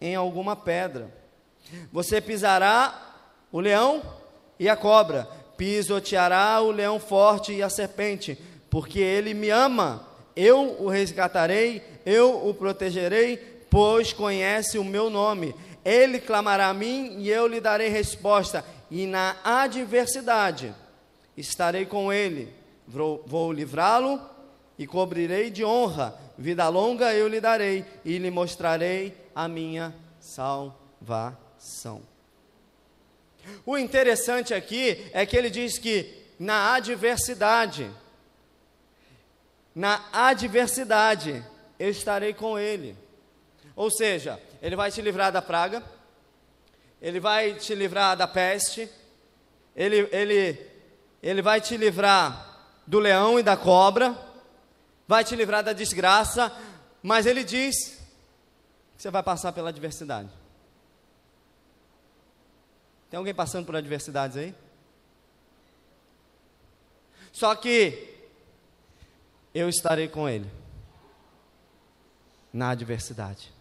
em 0.00 0.14
alguma 0.14 0.54
pedra. 0.54 1.10
Você 1.92 2.20
pisará 2.20 3.16
o 3.50 3.60
leão 3.60 4.02
e 4.58 4.68
a 4.68 4.76
cobra, 4.76 5.26
pisoteará 5.56 6.60
o 6.60 6.70
leão 6.70 7.00
forte 7.00 7.52
e 7.52 7.62
a 7.62 7.70
serpente, 7.70 8.38
porque 8.70 9.00
ele 9.00 9.34
me 9.34 9.50
ama. 9.50 10.06
Eu 10.34 10.76
o 10.80 10.88
resgatarei, 10.88 11.82
eu 12.04 12.46
o 12.46 12.52
protegerei 12.52 13.56
pois 13.70 14.10
conhece 14.10 14.78
o 14.78 14.84
meu 14.84 15.10
nome. 15.10 15.54
Ele 15.84 16.18
clamará 16.18 16.68
a 16.68 16.74
mim 16.74 17.16
e 17.18 17.28
eu 17.28 17.46
lhe 17.46 17.60
darei 17.60 17.88
resposta. 17.88 18.64
E 18.90 19.06
na 19.06 19.36
adversidade 19.44 20.74
estarei 21.36 21.84
com 21.84 22.10
ele. 22.12 22.52
Vou, 22.86 23.52
livrá-lo 23.52 24.20
e 24.78 24.86
cobrirei 24.86 25.50
de 25.50 25.64
honra. 25.64 26.14
Vida 26.38 26.68
longa 26.68 27.12
eu 27.14 27.26
lhe 27.26 27.40
darei 27.40 27.84
e 28.04 28.18
lhe 28.18 28.30
mostrarei 28.30 29.16
a 29.34 29.48
minha 29.48 29.94
salvação. 30.20 32.02
O 33.64 33.76
interessante 33.76 34.52
aqui 34.54 35.08
é 35.12 35.24
que 35.24 35.36
ele 35.36 35.50
diz 35.50 35.78
que 35.78 36.24
na 36.38 36.74
adversidade, 36.74 37.90
na 39.74 40.04
adversidade, 40.12 41.44
eu 41.78 41.90
estarei 41.90 42.34
com 42.34 42.58
ele. 42.58 42.96
Ou 43.74 43.90
seja, 43.90 44.40
ele 44.62 44.76
vai 44.76 44.90
te 44.90 45.00
livrar 45.02 45.30
da 45.30 45.42
praga, 45.42 45.82
ele 47.00 47.20
vai 47.20 47.54
te 47.54 47.74
livrar 47.74 48.16
da 48.16 48.26
peste, 48.26 48.88
ele, 49.74 50.08
ele, 50.10 50.58
ele 51.22 51.42
vai 51.42 51.60
te 51.60 51.76
livrar 51.76 52.55
do 52.86 52.98
leão 52.98 53.38
e 53.38 53.42
da 53.42 53.56
cobra, 53.56 54.16
vai 55.08 55.24
te 55.24 55.34
livrar 55.34 55.62
da 55.62 55.72
desgraça, 55.72 56.52
mas 57.02 57.26
ele 57.26 57.42
diz 57.42 57.96
que 58.96 59.02
você 59.02 59.10
vai 59.10 59.22
passar 59.22 59.52
pela 59.52 59.70
adversidade. 59.70 60.30
Tem 63.10 63.18
alguém 63.18 63.34
passando 63.34 63.66
por 63.66 63.76
adversidades 63.76 64.36
aí? 64.36 64.54
Só 67.32 67.54
que 67.54 68.14
eu 69.54 69.68
estarei 69.68 70.08
com 70.08 70.28
ele 70.28 70.50
na 72.52 72.70
adversidade. 72.70 73.52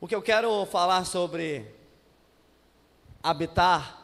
O 0.00 0.08
que 0.08 0.14
eu 0.14 0.22
quero 0.22 0.64
falar 0.66 1.04
sobre 1.04 1.74
habitar 3.22 3.99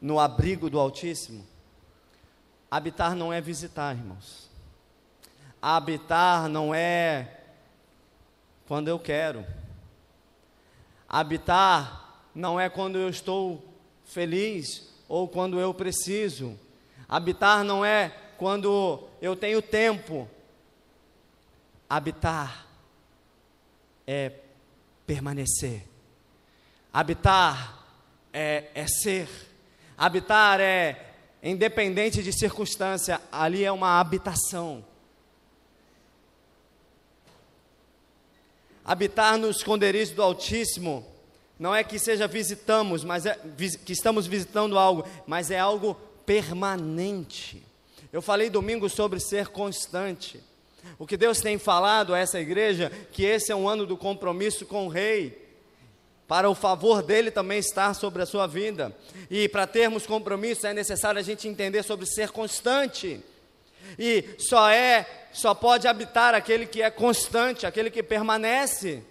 no 0.00 0.18
abrigo 0.20 0.68
do 0.68 0.78
Altíssimo, 0.78 1.46
habitar 2.70 3.14
não 3.14 3.32
é 3.32 3.40
visitar, 3.40 3.96
irmãos. 3.96 4.50
Habitar 5.60 6.48
não 6.48 6.74
é 6.74 7.40
quando 8.66 8.88
eu 8.88 8.98
quero. 8.98 9.44
Habitar 11.08 12.22
não 12.34 12.58
é 12.58 12.68
quando 12.68 12.98
eu 12.98 13.08
estou 13.08 13.64
feliz 14.04 14.88
ou 15.08 15.28
quando 15.28 15.58
eu 15.58 15.72
preciso. 15.72 16.58
Habitar 17.08 17.64
não 17.64 17.84
é 17.84 18.08
quando 18.36 19.08
eu 19.20 19.34
tenho 19.34 19.62
tempo 19.62 20.28
Habitar 21.88 22.66
é 24.06 24.32
permanecer. 25.06 25.84
Habitar 26.92 27.86
é, 28.32 28.70
é 28.74 28.86
ser. 28.88 29.28
Habitar 29.96 30.60
é 30.60 31.14
independente 31.42 32.22
de 32.22 32.32
circunstância, 32.32 33.20
ali 33.30 33.64
é 33.64 33.72
uma 33.72 33.98
habitação. 34.00 34.84
Habitar 38.84 39.38
no 39.38 39.50
esconderijo 39.50 40.14
do 40.14 40.22
Altíssimo 40.22 41.04
não 41.58 41.74
é 41.74 41.82
que 41.82 41.98
seja 41.98 42.28
visitamos, 42.28 43.02
mas 43.02 43.26
é 43.26 43.38
que 43.84 43.92
estamos 43.92 44.26
visitando 44.26 44.78
algo, 44.78 45.04
mas 45.26 45.50
é 45.50 45.58
algo 45.58 45.94
permanente. 46.24 47.62
Eu 48.12 48.20
falei 48.20 48.50
domingo 48.50 48.88
sobre 48.88 49.18
ser 49.18 49.48
constante. 49.48 50.40
O 50.98 51.06
que 51.06 51.16
Deus 51.16 51.40
tem 51.40 51.58
falado 51.58 52.14
a 52.14 52.18
essa 52.18 52.38
igreja, 52.40 52.92
que 53.12 53.24
esse 53.24 53.50
é 53.50 53.56
um 53.56 53.68
ano 53.68 53.86
do 53.86 53.96
compromisso 53.96 54.66
com 54.66 54.86
o 54.86 54.90
rei 54.90 55.45
para 56.28 56.50
o 56.50 56.54
favor 56.54 57.02
dele 57.02 57.30
também 57.30 57.58
estar 57.58 57.94
sobre 57.94 58.22
a 58.22 58.26
sua 58.26 58.46
vida. 58.46 58.94
E 59.30 59.48
para 59.48 59.66
termos 59.66 60.06
compromisso 60.06 60.66
é 60.66 60.74
necessário 60.74 61.20
a 61.20 61.22
gente 61.22 61.46
entender 61.46 61.82
sobre 61.82 62.06
ser 62.06 62.30
constante. 62.30 63.20
E 63.98 64.24
só 64.38 64.68
é, 64.68 65.06
só 65.32 65.54
pode 65.54 65.86
habitar 65.86 66.34
aquele 66.34 66.66
que 66.66 66.82
é 66.82 66.90
constante, 66.90 67.66
aquele 67.66 67.90
que 67.90 68.02
permanece. 68.02 69.02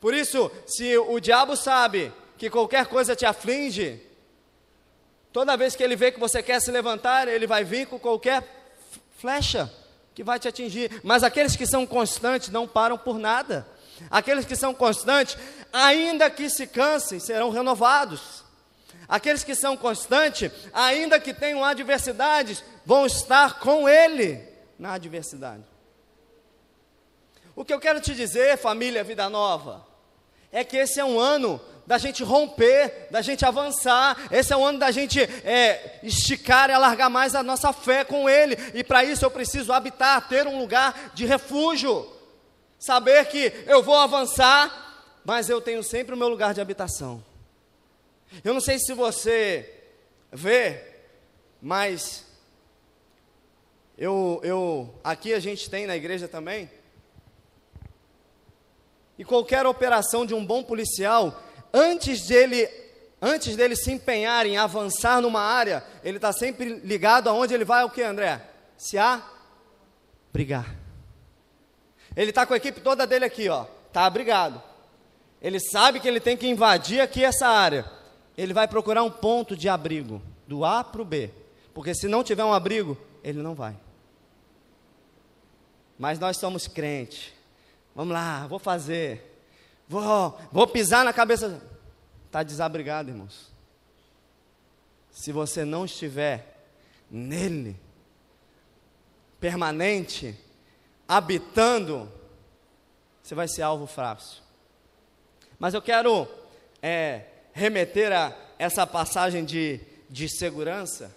Por 0.00 0.12
isso, 0.12 0.50
se 0.66 0.98
o 0.98 1.18
diabo 1.18 1.56
sabe 1.56 2.12
que 2.36 2.50
qualquer 2.50 2.86
coisa 2.86 3.16
te 3.16 3.24
aflige, 3.24 4.00
toda 5.32 5.56
vez 5.56 5.74
que 5.74 5.82
ele 5.82 5.96
vê 5.96 6.12
que 6.12 6.20
você 6.20 6.42
quer 6.42 6.60
se 6.60 6.70
levantar, 6.70 7.28
ele 7.28 7.46
vai 7.46 7.64
vir 7.64 7.86
com 7.86 7.98
qualquer 7.98 8.44
flecha 9.16 9.72
que 10.14 10.22
vai 10.22 10.38
te 10.38 10.48
atingir. 10.48 11.00
Mas 11.02 11.22
aqueles 11.22 11.56
que 11.56 11.66
são 11.66 11.86
constantes 11.86 12.50
não 12.50 12.68
param 12.68 12.98
por 12.98 13.18
nada. 13.18 13.66
Aqueles 14.10 14.44
que 14.44 14.56
são 14.56 14.74
constantes, 14.74 15.36
ainda 15.72 16.30
que 16.30 16.48
se 16.50 16.66
cansem, 16.66 17.18
serão 17.18 17.50
renovados. 17.50 18.42
Aqueles 19.08 19.44
que 19.44 19.54
são 19.54 19.76
constantes, 19.76 20.50
ainda 20.72 21.20
que 21.20 21.34
tenham 21.34 21.64
adversidades, 21.64 22.62
vão 22.84 23.06
estar 23.06 23.58
com 23.58 23.88
Ele 23.88 24.42
na 24.78 24.94
adversidade. 24.94 25.64
O 27.54 27.64
que 27.64 27.72
eu 27.72 27.80
quero 27.80 28.00
te 28.00 28.14
dizer, 28.14 28.56
família 28.56 29.04
Vida 29.04 29.28
Nova, 29.28 29.86
é 30.50 30.64
que 30.64 30.76
esse 30.76 30.98
é 30.98 31.04
um 31.04 31.18
ano 31.18 31.60
da 31.86 31.98
gente 31.98 32.22
romper, 32.22 33.08
da 33.10 33.20
gente 33.20 33.44
avançar. 33.44 34.16
Esse 34.30 34.52
é 34.52 34.56
o 34.56 34.64
ano 34.64 34.78
da 34.78 34.90
gente 34.90 35.20
é, 35.20 35.98
esticar 36.02 36.70
e 36.70 36.72
alargar 36.72 37.10
mais 37.10 37.34
a 37.34 37.42
nossa 37.42 37.72
fé 37.72 38.04
com 38.04 38.28
Ele. 38.28 38.56
E 38.74 38.84
para 38.84 39.04
isso 39.04 39.24
eu 39.24 39.30
preciso 39.30 39.72
habitar, 39.72 40.28
ter 40.28 40.46
um 40.46 40.58
lugar 40.58 41.12
de 41.14 41.26
refúgio. 41.26 42.10
Saber 42.82 43.26
que 43.26 43.52
eu 43.68 43.80
vou 43.80 43.94
avançar, 43.94 45.20
mas 45.24 45.48
eu 45.48 45.60
tenho 45.60 45.84
sempre 45.84 46.16
o 46.16 46.18
meu 46.18 46.28
lugar 46.28 46.52
de 46.52 46.60
habitação. 46.60 47.24
Eu 48.42 48.52
não 48.52 48.60
sei 48.60 48.76
se 48.80 48.92
você 48.92 49.72
vê, 50.32 50.82
mas 51.60 52.26
eu, 53.96 54.40
eu 54.42 54.92
aqui 55.04 55.32
a 55.32 55.38
gente 55.38 55.70
tem 55.70 55.86
na 55.86 55.94
igreja 55.94 56.26
também 56.26 56.68
e 59.16 59.24
qualquer 59.24 59.64
operação 59.64 60.26
de 60.26 60.34
um 60.34 60.44
bom 60.44 60.64
policial, 60.64 61.40
antes 61.72 62.26
dele, 62.26 62.68
antes 63.20 63.54
dele 63.54 63.76
se 63.76 63.92
empenhar 63.92 64.44
em 64.44 64.58
avançar 64.58 65.20
numa 65.20 65.40
área, 65.40 65.84
ele 66.02 66.16
está 66.16 66.32
sempre 66.32 66.80
ligado 66.80 67.28
aonde 67.28 67.54
ele 67.54 67.64
vai, 67.64 67.84
o 67.84 67.90
que, 67.90 68.02
André? 68.02 68.44
Se 68.76 68.98
há 68.98 69.22
brigar. 70.32 70.81
Ele 72.16 72.30
está 72.30 72.44
com 72.44 72.54
a 72.54 72.56
equipe 72.56 72.80
toda 72.80 73.06
dele 73.06 73.24
aqui, 73.24 73.48
ó, 73.48 73.64
tá 73.92 74.04
abrigado. 74.04 74.62
Ele 75.40 75.58
sabe 75.58 75.98
que 75.98 76.06
ele 76.06 76.20
tem 76.20 76.36
que 76.36 76.46
invadir 76.46 77.00
aqui 77.00 77.24
essa 77.24 77.48
área. 77.48 77.90
Ele 78.36 78.54
vai 78.54 78.68
procurar 78.68 79.02
um 79.02 79.10
ponto 79.10 79.56
de 79.56 79.68
abrigo, 79.68 80.22
do 80.46 80.64
A 80.64 80.84
para 80.84 81.02
o 81.02 81.04
B. 81.04 81.30
Porque 81.74 81.94
se 81.94 82.06
não 82.06 82.22
tiver 82.22 82.44
um 82.44 82.52
abrigo, 82.52 82.96
ele 83.24 83.42
não 83.42 83.54
vai. 83.54 83.76
Mas 85.98 86.18
nós 86.18 86.36
somos 86.36 86.68
crentes. 86.68 87.32
Vamos 87.94 88.14
lá, 88.14 88.46
vou 88.46 88.58
fazer. 88.58 89.40
Vou, 89.88 90.38
vou 90.50 90.66
pisar 90.66 91.04
na 91.04 91.12
cabeça. 91.12 91.60
Está 92.26 92.42
desabrigado, 92.42 93.10
irmãos. 93.10 93.50
Se 95.10 95.32
você 95.32 95.64
não 95.64 95.84
estiver 95.84 96.66
nele, 97.10 97.76
permanente, 99.38 100.34
habitando, 101.16 102.10
você 103.22 103.34
vai 103.34 103.46
ser 103.46 103.62
alvo 103.62 103.86
fácil. 103.86 104.42
Mas 105.58 105.74
eu 105.74 105.82
quero 105.82 106.26
é, 106.82 107.24
remeter 107.52 108.12
a 108.12 108.34
essa 108.58 108.86
passagem 108.86 109.44
de, 109.44 109.80
de 110.08 110.28
segurança, 110.28 111.14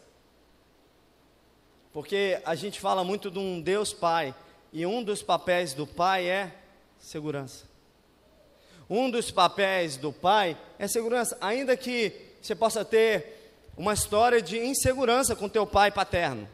porque 1.93 2.41
a 2.43 2.55
gente 2.55 2.79
fala 2.79 3.03
muito 3.03 3.31
de 3.31 3.39
um 3.39 3.61
Deus 3.61 3.93
Pai, 3.93 4.35
e 4.73 4.85
um 4.85 5.01
dos 5.01 5.23
papéis 5.23 5.73
do 5.73 5.87
Pai 5.87 6.27
é 6.27 6.53
segurança. 6.99 7.65
Um 8.89 9.09
dos 9.09 9.31
papéis 9.31 9.97
do 9.97 10.13
pai 10.13 10.55
é 10.77 10.87
segurança, 10.87 11.35
ainda 11.41 11.75
que 11.75 12.11
você 12.39 12.53
possa 12.53 12.85
ter 12.85 13.51
uma 13.75 13.93
história 13.93 14.41
de 14.41 14.59
insegurança 14.59 15.35
com 15.35 15.49
teu 15.49 15.65
pai 15.65 15.91
paterno. 15.91 16.47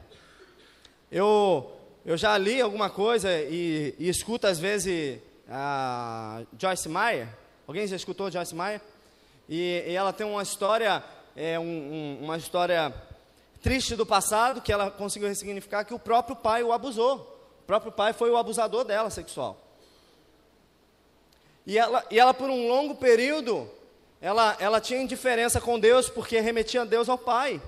Eu, 1.12 1.70
eu 2.04 2.18
já 2.18 2.36
li 2.38 2.60
alguma 2.60 2.90
coisa 2.90 3.30
e, 3.32 3.94
e 4.00 4.10
escuto 4.10 4.48
às 4.48 4.58
vezes 4.58 5.20
a 5.48 6.42
Joyce 6.58 6.90
Meyer. 6.90 7.28
Alguém 7.68 7.86
já 7.86 7.96
escutou 7.96 8.32
Joyce 8.32 8.56
Meyer? 8.56 8.82
E, 9.48 9.84
e 9.86 9.94
ela 9.94 10.12
tem 10.12 10.26
uma 10.26 10.42
história, 10.42 11.04
é, 11.36 11.60
um, 11.60 11.64
um, 11.64 12.20
uma 12.24 12.38
história 12.38 12.92
triste 13.62 13.96
do 13.96 14.06
passado 14.06 14.62
que 14.62 14.74
ela 14.74 14.90
conseguiu 14.90 15.30
ressignificar 15.30 15.84
que 15.84 15.94
o 15.94 16.00
próprio 16.00 16.36
pai 16.36 16.64
o 16.64 16.74
abusou. 16.74 17.18
O 17.62 17.68
próprio 17.68 17.92
pai 17.92 18.14
foi 18.14 18.32
o 18.32 18.38
abusador 18.38 18.84
dela 18.84 19.12
sexual. 19.12 19.62
E 21.68 21.78
ela, 21.78 22.04
e 22.10 22.20
ela 22.20 22.34
por 22.34 22.50
um 22.50 22.68
longo 22.68 22.96
período, 22.96 23.70
ela, 24.20 24.58
ela 24.60 24.82
tinha 24.82 25.00
indiferença 25.00 25.62
com 25.62 25.80
Deus 25.80 26.10
porque 26.10 26.40
remetia 26.40 26.84
Deus 26.84 27.08
ao 27.08 27.18
Pai. 27.18 27.62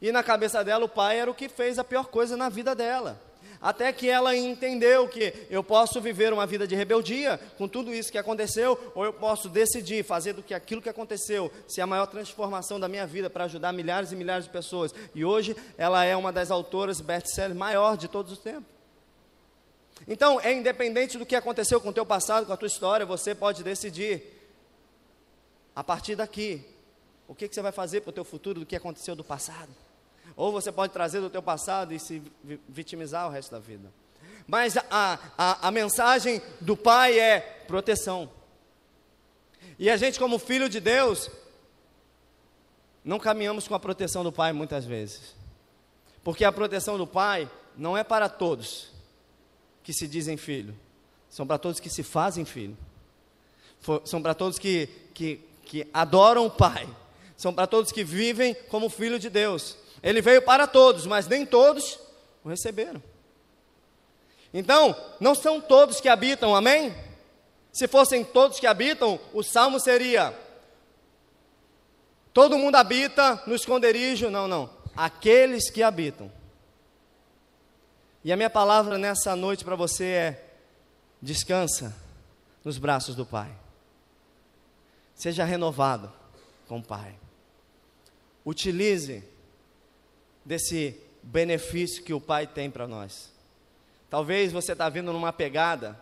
E 0.00 0.12
na 0.12 0.22
cabeça 0.22 0.62
dela, 0.62 0.84
o 0.84 0.88
Pai 0.88 1.18
era 1.18 1.30
o 1.30 1.34
que 1.34 1.48
fez 1.48 1.78
a 1.78 1.84
pior 1.84 2.06
coisa 2.06 2.36
na 2.36 2.48
vida 2.48 2.74
dela. 2.74 3.20
Até 3.60 3.92
que 3.92 4.08
ela 4.08 4.34
entendeu 4.34 5.06
que 5.06 5.34
eu 5.50 5.62
posso 5.62 6.00
viver 6.00 6.32
uma 6.32 6.46
vida 6.46 6.66
de 6.66 6.74
rebeldia 6.74 7.38
com 7.58 7.68
tudo 7.68 7.92
isso 7.92 8.10
que 8.10 8.16
aconteceu, 8.16 8.92
ou 8.94 9.04
eu 9.04 9.12
posso 9.12 9.50
decidir 9.50 10.02
fazer 10.02 10.32
do 10.32 10.42
que 10.42 10.54
aquilo 10.54 10.80
que 10.80 10.88
aconteceu 10.88 11.52
ser 11.68 11.82
a 11.82 11.86
maior 11.86 12.06
transformação 12.06 12.80
da 12.80 12.88
minha 12.88 13.06
vida 13.06 13.28
para 13.28 13.44
ajudar 13.44 13.72
milhares 13.72 14.12
e 14.12 14.16
milhares 14.16 14.46
de 14.46 14.50
pessoas. 14.50 14.94
E 15.14 15.26
hoje 15.26 15.54
ela 15.76 16.04
é 16.04 16.16
uma 16.16 16.32
das 16.32 16.50
autoras 16.50 17.02
best-seller 17.02 17.54
maior 17.54 17.98
de 17.98 18.08
todos 18.08 18.32
os 18.32 18.38
tempos. 18.38 18.80
Então, 20.08 20.40
é 20.40 20.54
independente 20.54 21.18
do 21.18 21.26
que 21.26 21.36
aconteceu 21.36 21.78
com 21.82 21.90
o 21.90 21.92
teu 21.92 22.06
passado, 22.06 22.46
com 22.46 22.52
a 22.54 22.56
tua 22.56 22.66
história, 22.66 23.04
você 23.04 23.34
pode 23.34 23.62
decidir, 23.62 24.22
a 25.76 25.84
partir 25.84 26.16
daqui, 26.16 26.64
o 27.28 27.34
que, 27.34 27.46
que 27.46 27.54
você 27.54 27.60
vai 27.60 27.72
fazer 27.72 28.00
para 28.00 28.10
o 28.10 28.14
teu 28.14 28.24
futuro 28.24 28.60
do 28.60 28.66
que 28.66 28.74
aconteceu 28.74 29.14
do 29.14 29.22
passado. 29.22 29.70
Ou 30.40 30.50
você 30.50 30.72
pode 30.72 30.90
trazer 30.90 31.20
do 31.20 31.28
teu 31.28 31.42
passado 31.42 31.92
e 31.92 32.00
se 32.00 32.22
vitimizar 32.66 33.28
o 33.28 33.30
resto 33.30 33.50
da 33.50 33.58
vida. 33.58 33.92
Mas 34.46 34.74
a, 34.78 35.18
a, 35.36 35.68
a 35.68 35.70
mensagem 35.70 36.40
do 36.58 36.74
Pai 36.74 37.20
é 37.20 37.40
proteção. 37.68 38.30
E 39.78 39.90
a 39.90 39.98
gente, 39.98 40.18
como 40.18 40.38
filho 40.38 40.66
de 40.66 40.80
Deus, 40.80 41.30
não 43.04 43.18
caminhamos 43.18 43.68
com 43.68 43.74
a 43.74 43.78
proteção 43.78 44.24
do 44.24 44.32
Pai 44.32 44.50
muitas 44.54 44.86
vezes. 44.86 45.36
Porque 46.24 46.42
a 46.42 46.50
proteção 46.50 46.96
do 46.96 47.06
Pai 47.06 47.46
não 47.76 47.94
é 47.94 48.02
para 48.02 48.26
todos 48.26 48.88
que 49.82 49.92
se 49.92 50.08
dizem 50.08 50.38
filho, 50.38 50.74
são 51.28 51.46
para 51.46 51.58
todos 51.58 51.80
que 51.80 51.90
se 51.90 52.02
fazem 52.02 52.46
filho, 52.46 52.78
For, 53.78 54.00
são 54.06 54.22
para 54.22 54.32
todos 54.32 54.58
que, 54.58 54.88
que, 55.12 55.38
que 55.66 55.86
adoram 55.92 56.46
o 56.46 56.50
Pai, 56.50 56.88
são 57.36 57.52
para 57.52 57.66
todos 57.66 57.92
que 57.92 58.02
vivem 58.02 58.54
como 58.70 58.88
filho 58.88 59.18
de 59.18 59.28
Deus. 59.28 59.76
Ele 60.02 60.20
veio 60.20 60.42
para 60.42 60.66
todos, 60.66 61.06
mas 61.06 61.26
nem 61.26 61.44
todos 61.44 61.98
o 62.42 62.48
receberam. 62.48 63.02
Então, 64.52 64.96
não 65.20 65.34
são 65.34 65.60
todos 65.60 66.00
que 66.00 66.08
habitam, 66.08 66.56
amém? 66.56 66.94
Se 67.72 67.86
fossem 67.86 68.24
todos 68.24 68.58
que 68.58 68.66
habitam, 68.66 69.20
o 69.32 69.42
salmo 69.42 69.78
seria: 69.78 70.36
todo 72.32 72.58
mundo 72.58 72.76
habita 72.76 73.42
no 73.46 73.54
esconderijo. 73.54 74.30
Não, 74.30 74.48
não. 74.48 74.70
Aqueles 74.96 75.70
que 75.70 75.82
habitam. 75.82 76.30
E 78.24 78.32
a 78.32 78.36
minha 78.36 78.50
palavra 78.50 78.98
nessa 78.98 79.36
noite 79.36 79.64
para 79.64 79.76
você 79.76 80.04
é: 80.04 80.54
descansa 81.22 81.94
nos 82.64 82.76
braços 82.76 83.14
do 83.14 83.24
Pai. 83.24 83.50
Seja 85.14 85.44
renovado 85.44 86.12
com 86.66 86.78
o 86.78 86.82
Pai. 86.82 87.14
Utilize 88.44 89.22
desse 90.44 90.98
benefício 91.22 92.02
que 92.02 92.14
o 92.14 92.20
Pai 92.20 92.46
tem 92.46 92.70
para 92.70 92.86
nós. 92.86 93.30
Talvez 94.08 94.52
você 94.52 94.72
está 94.72 94.88
vindo 94.88 95.12
numa 95.12 95.32
pegada 95.32 96.00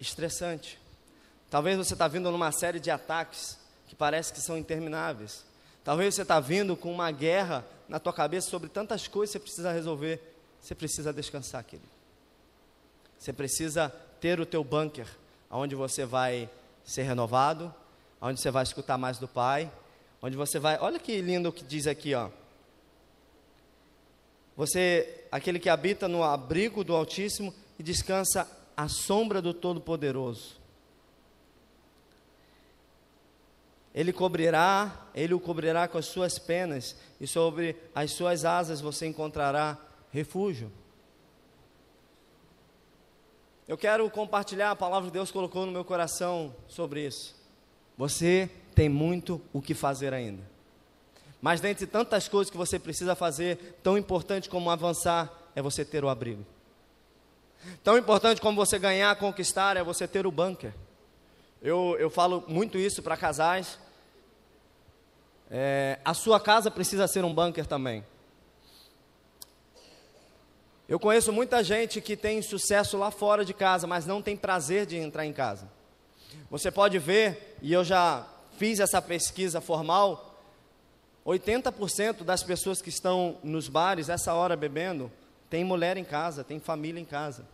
estressante. 0.00 0.78
Talvez 1.48 1.76
você 1.76 1.92
está 1.92 2.08
vindo 2.08 2.30
numa 2.30 2.50
série 2.52 2.80
de 2.80 2.90
ataques 2.90 3.58
que 3.86 3.94
parece 3.94 4.32
que 4.32 4.40
são 4.40 4.56
intermináveis. 4.56 5.44
Talvez 5.84 6.14
você 6.14 6.22
está 6.22 6.40
vindo 6.40 6.76
com 6.76 6.92
uma 6.92 7.10
guerra 7.10 7.64
na 7.88 7.98
tua 7.98 8.12
cabeça 8.12 8.48
sobre 8.48 8.68
tantas 8.68 9.08
coisas 9.08 9.32
que 9.32 9.38
você 9.38 9.44
precisa 9.44 9.72
resolver. 9.72 10.20
Você 10.60 10.74
precisa 10.74 11.12
descansar, 11.12 11.64
querido. 11.64 11.88
Você 13.18 13.32
precisa 13.32 13.88
ter 14.20 14.40
o 14.40 14.46
teu 14.46 14.62
bunker 14.62 15.06
onde 15.50 15.74
você 15.74 16.04
vai 16.04 16.48
ser 16.84 17.02
renovado, 17.02 17.74
onde 18.20 18.40
você 18.40 18.50
vai 18.50 18.62
escutar 18.62 18.96
mais 18.96 19.18
do 19.18 19.26
Pai, 19.26 19.70
onde 20.22 20.36
você 20.36 20.58
vai. 20.58 20.78
Olha 20.80 20.98
que 20.98 21.20
lindo 21.20 21.48
o 21.48 21.52
que 21.52 21.64
diz 21.64 21.86
aqui, 21.86 22.14
ó. 22.14 22.30
Você, 24.56 25.24
aquele 25.30 25.58
que 25.58 25.68
habita 25.68 26.08
no 26.08 26.22
abrigo 26.22 26.84
do 26.84 26.94
Altíssimo 26.94 27.54
e 27.78 27.82
descansa 27.82 28.48
à 28.76 28.88
sombra 28.88 29.40
do 29.40 29.54
Todo-Poderoso. 29.54 30.60
Ele 33.94 34.12
cobrirá, 34.12 35.08
ele 35.14 35.34
o 35.34 35.40
cobrirá 35.40 35.88
com 35.88 35.98
as 35.98 36.06
suas 36.06 36.38
penas, 36.38 36.96
e 37.20 37.26
sobre 37.26 37.76
as 37.94 38.12
suas 38.12 38.44
asas 38.44 38.80
você 38.80 39.06
encontrará 39.06 39.76
refúgio. 40.12 40.70
Eu 43.66 43.76
quero 43.76 44.08
compartilhar 44.10 44.70
a 44.70 44.76
palavra 44.76 45.08
que 45.08 45.12
Deus 45.14 45.30
colocou 45.30 45.64
no 45.64 45.72
meu 45.72 45.84
coração 45.84 46.54
sobre 46.66 47.06
isso. 47.06 47.36
Você 47.96 48.50
tem 48.74 48.88
muito 48.88 49.40
o 49.52 49.60
que 49.60 49.74
fazer 49.74 50.12
ainda. 50.12 50.42
Mas 51.40 51.60
dentre 51.60 51.86
tantas 51.86 52.28
coisas 52.28 52.50
que 52.50 52.56
você 52.56 52.78
precisa 52.78 53.14
fazer, 53.14 53.78
tão 53.82 53.96
importante 53.96 54.48
como 54.48 54.70
avançar 54.70 55.32
é 55.54 55.62
você 55.62 55.84
ter 55.84 56.04
o 56.04 56.08
abrigo. 56.08 56.44
Tão 57.82 57.96
importante 57.96 58.40
como 58.40 58.56
você 58.56 58.78
ganhar, 58.78 59.14
conquistar, 59.16 59.76
é 59.76 59.82
você 59.82 60.06
ter 60.06 60.26
o 60.26 60.30
bunker. 60.30 60.72
Eu, 61.62 61.96
eu 61.98 62.10
falo 62.10 62.44
muito 62.48 62.78
isso 62.78 63.02
para 63.02 63.16
casais. 63.16 63.78
É, 65.50 65.98
a 66.04 66.14
sua 66.14 66.38
casa 66.38 66.70
precisa 66.70 67.06
ser 67.06 67.24
um 67.24 67.34
bunker 67.34 67.66
também. 67.66 68.04
Eu 70.88 70.98
conheço 70.98 71.32
muita 71.32 71.62
gente 71.62 72.00
que 72.00 72.16
tem 72.16 72.42
sucesso 72.42 72.96
lá 72.96 73.10
fora 73.10 73.44
de 73.44 73.54
casa, 73.54 73.86
mas 73.86 74.06
não 74.06 74.20
tem 74.20 74.36
prazer 74.36 74.86
de 74.86 74.96
entrar 74.96 75.24
em 75.24 75.32
casa. 75.32 75.68
Você 76.50 76.70
pode 76.70 76.98
ver, 76.98 77.56
e 77.62 77.72
eu 77.72 77.84
já 77.84 78.26
fiz 78.58 78.80
essa 78.80 79.00
pesquisa 79.00 79.60
formal, 79.60 80.29
80% 81.26 82.24
das 82.24 82.42
pessoas 82.42 82.80
que 82.80 82.88
estão 82.88 83.38
nos 83.42 83.68
bares 83.68 84.08
essa 84.08 84.32
hora 84.34 84.56
bebendo 84.56 85.10
tem 85.48 85.64
mulher 85.64 85.96
em 85.96 86.04
casa, 86.04 86.44
tem 86.44 86.60
família 86.60 87.00
em 87.00 87.04
casa. 87.04 87.44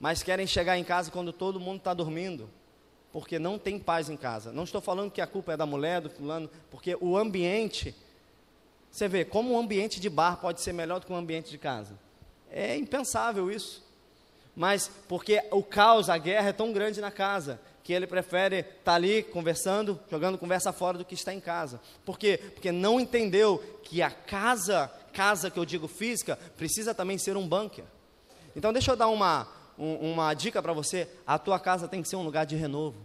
Mas 0.00 0.22
querem 0.22 0.46
chegar 0.46 0.78
em 0.78 0.84
casa 0.84 1.10
quando 1.10 1.32
todo 1.32 1.60
mundo 1.60 1.76
está 1.76 1.92
dormindo, 1.92 2.48
porque 3.12 3.38
não 3.38 3.58
tem 3.58 3.78
paz 3.78 4.08
em 4.08 4.16
casa. 4.16 4.50
Não 4.50 4.64
estou 4.64 4.80
falando 4.80 5.10
que 5.10 5.20
a 5.20 5.26
culpa 5.26 5.52
é 5.52 5.56
da 5.56 5.66
mulher, 5.66 6.00
do 6.00 6.08
fulano, 6.08 6.50
porque 6.70 6.96
o 7.00 7.16
ambiente. 7.16 7.94
Você 8.90 9.06
vê, 9.06 9.24
como 9.24 9.52
um 9.52 9.58
ambiente 9.58 10.00
de 10.00 10.08
bar 10.08 10.38
pode 10.38 10.62
ser 10.62 10.72
melhor 10.72 10.98
do 10.98 11.06
que 11.06 11.12
um 11.12 11.16
ambiente 11.16 11.50
de 11.50 11.58
casa? 11.58 11.96
É 12.50 12.76
impensável 12.76 13.50
isso. 13.50 13.84
Mas 14.56 14.90
porque 15.06 15.44
o 15.52 15.62
caos, 15.62 16.08
a 16.08 16.18
guerra 16.18 16.48
é 16.48 16.52
tão 16.52 16.72
grande 16.72 17.00
na 17.00 17.10
casa, 17.10 17.60
que 17.82 17.92
ele 17.92 18.06
prefere 18.06 18.60
estar 18.60 18.72
tá 18.84 18.94
ali 18.94 19.22
conversando, 19.22 19.98
jogando 20.10 20.38
conversa 20.38 20.72
fora 20.72 20.98
do 20.98 21.04
que 21.04 21.14
estar 21.14 21.34
em 21.34 21.40
casa. 21.40 21.80
Por 22.04 22.18
quê? 22.18 22.38
Porque 22.54 22.70
não 22.70 23.00
entendeu 23.00 23.58
que 23.82 24.02
a 24.02 24.10
casa 24.10 24.90
casa 25.10 25.50
que 25.50 25.58
eu 25.58 25.64
digo 25.64 25.88
física, 25.88 26.38
precisa 26.56 26.94
também 26.94 27.18
ser 27.18 27.36
um 27.36 27.46
bunker. 27.46 27.84
Então, 28.54 28.72
deixa 28.72 28.92
eu 28.92 28.96
dar 28.96 29.08
uma, 29.08 29.46
um, 29.78 30.12
uma 30.12 30.32
dica 30.34 30.62
para 30.62 30.72
você: 30.72 31.08
a 31.26 31.38
tua 31.38 31.58
casa 31.58 31.88
tem 31.88 32.02
que 32.02 32.08
ser 32.08 32.16
um 32.16 32.22
lugar 32.22 32.46
de 32.46 32.56
renovo. 32.56 32.98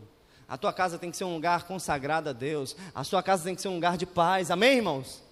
A 0.47 0.57
tua 0.57 0.71
casa 0.71 0.99
tem 0.99 1.09
que 1.09 1.17
ser 1.17 1.23
um 1.23 1.33
lugar 1.33 1.63
consagrado 1.63 2.29
a 2.29 2.33
Deus. 2.33 2.75
A 2.93 3.03
sua 3.03 3.23
casa 3.23 3.43
tem 3.43 3.55
que 3.55 3.61
ser 3.61 3.67
um 3.67 3.75
lugar 3.75 3.97
de 3.97 4.05
paz. 4.05 4.51
Amém, 4.51 4.77
irmãos? 4.77 5.23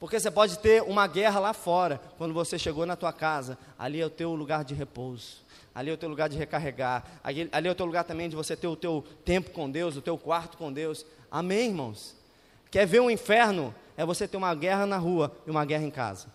Porque 0.00 0.18
você 0.18 0.30
pode 0.30 0.58
ter 0.58 0.82
uma 0.82 1.06
guerra 1.06 1.38
lá 1.38 1.52
fora, 1.52 2.00
quando 2.18 2.34
você 2.34 2.58
chegou 2.58 2.84
na 2.84 2.96
tua 2.96 3.12
casa. 3.12 3.56
Ali 3.78 4.00
é 4.00 4.06
o 4.06 4.10
teu 4.10 4.34
lugar 4.34 4.64
de 4.64 4.74
repouso. 4.74 5.43
Ali 5.74 5.90
é 5.90 5.92
o 5.92 5.96
teu 5.96 6.08
lugar 6.08 6.28
de 6.28 6.36
recarregar. 6.36 7.04
Ali, 7.22 7.50
é 7.52 7.70
o 7.70 7.74
teu 7.74 7.86
lugar 7.86 8.04
também 8.04 8.28
de 8.28 8.36
você 8.36 8.56
ter 8.56 8.68
o 8.68 8.76
teu 8.76 9.04
tempo 9.24 9.50
com 9.50 9.70
Deus, 9.70 9.96
o 9.96 10.02
teu 10.02 10.16
quarto 10.16 10.56
com 10.56 10.72
Deus. 10.72 11.04
Amém, 11.30 11.68
irmãos? 11.68 12.16
Quer 12.70 12.86
ver 12.86 13.00
um 13.00 13.10
inferno? 13.10 13.74
é 13.96 14.04
você 14.04 14.26
ter 14.26 14.36
uma 14.36 14.54
guerra 14.54 14.86
na 14.86 14.96
rua 14.96 15.34
e 15.46 15.50
uma 15.50 15.64
guerra 15.64 15.84
em 15.84 15.90
casa. 15.90 16.26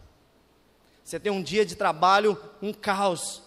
Você 1.03 1.19
tem 1.19 1.31
um 1.31 1.41
dia 1.41 1.65
de 1.65 1.75
trabalho, 1.75 2.37
um 2.61 2.71
caos, 2.71 3.41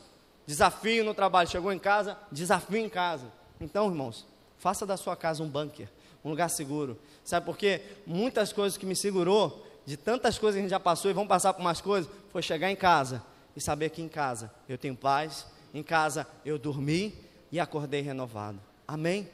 desafio 0.46 1.05
no 1.05 1.14
trabalho. 1.14 1.48
Chegou 1.48 1.72
em 1.72 1.78
casa, 1.78 2.18
desafio 2.31 2.78
em 2.78 2.88
casa. 2.88 3.26
Então, 3.61 3.88
irmãos, 3.88 4.26
faça 4.59 4.85
da 4.85 4.96
sua 4.96 5.16
casa 5.16 5.42
um 5.42 5.48
bunker, 5.48 5.88
um 6.24 6.31
lugar 6.31 6.48
seguro. 6.50 6.98
Sabe 7.24 7.46
por 7.46 7.57
quê? 7.57 7.83
Muitas 8.07 8.52
coisas 8.52 8.76
que 8.76 8.85
me 8.85 8.96
segurou, 8.96 9.66
de 9.87 9.96
tantas 9.96 10.38
coisas 10.38 10.57
que 10.57 10.61
a 10.61 10.62
gente 10.62 10.70
já 10.70 10.81
passou 10.81 11.11
e 11.11 11.14
vamos 11.14 11.28
passar 11.28 11.52
por 11.55 11.62
mais 11.62 11.81
coisas, 11.81 12.11
foi 12.31 12.42
chegar 12.42 12.70
em 12.70 12.76
casa 12.76 13.22
e 13.57 13.61
saber 13.61 13.90
que 13.90 14.02
em 14.02 14.09
casa 14.09 14.52
eu 14.68 14.76
tenho 14.76 14.96
paz, 14.96 15.46
em 15.72 15.82
casa 15.82 16.26
eu 16.44 16.58
dormi 16.58 17.14
e 17.50 17.58
acordei 17.58 18.00
renovado. 18.00 18.61
Amém? 18.87 19.28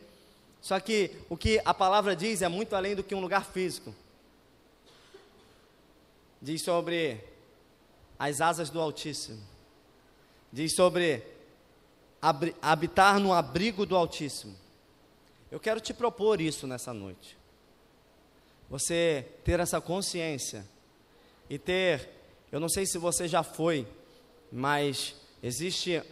Só 0.61 0.79
que 0.81 1.13
o 1.29 1.37
que 1.37 1.61
a 1.65 1.73
palavra 1.73 2.15
diz 2.17 2.43
é 2.43 2.49
muito 2.49 2.75
além 2.75 2.95
do 2.95 3.03
que 3.03 3.15
um 3.15 3.21
lugar 3.21 3.45
físico 3.45 3.95
diz 6.41 6.63
sobre 6.63 7.21
as 8.19 8.41
asas 8.41 8.71
do 8.71 8.81
Altíssimo, 8.81 9.43
diz 10.53 10.75
sobre 10.75 11.23
habitar 12.63 13.21
no 13.21 13.33
abrigo 13.33 13.85
do 13.85 13.97
Altíssimo. 13.97 14.57
Eu 15.51 15.61
quero 15.61 15.81
te 15.81 15.95
propor 15.95 16.41
isso 16.41 16.67
nessa 16.67 16.93
noite. 16.93 17.37
Você 18.69 19.27
ter 19.45 19.61
essa 19.61 19.81
consciência 19.81 20.65
e 21.49 21.59
ter, 21.59 22.09
eu 22.53 22.61
não 22.61 22.69
sei 22.69 22.87
se 22.87 22.99
você 22.99 23.27
já 23.27 23.43
foi, 23.43 23.87
mas 24.53 25.15
existe, 25.43 26.03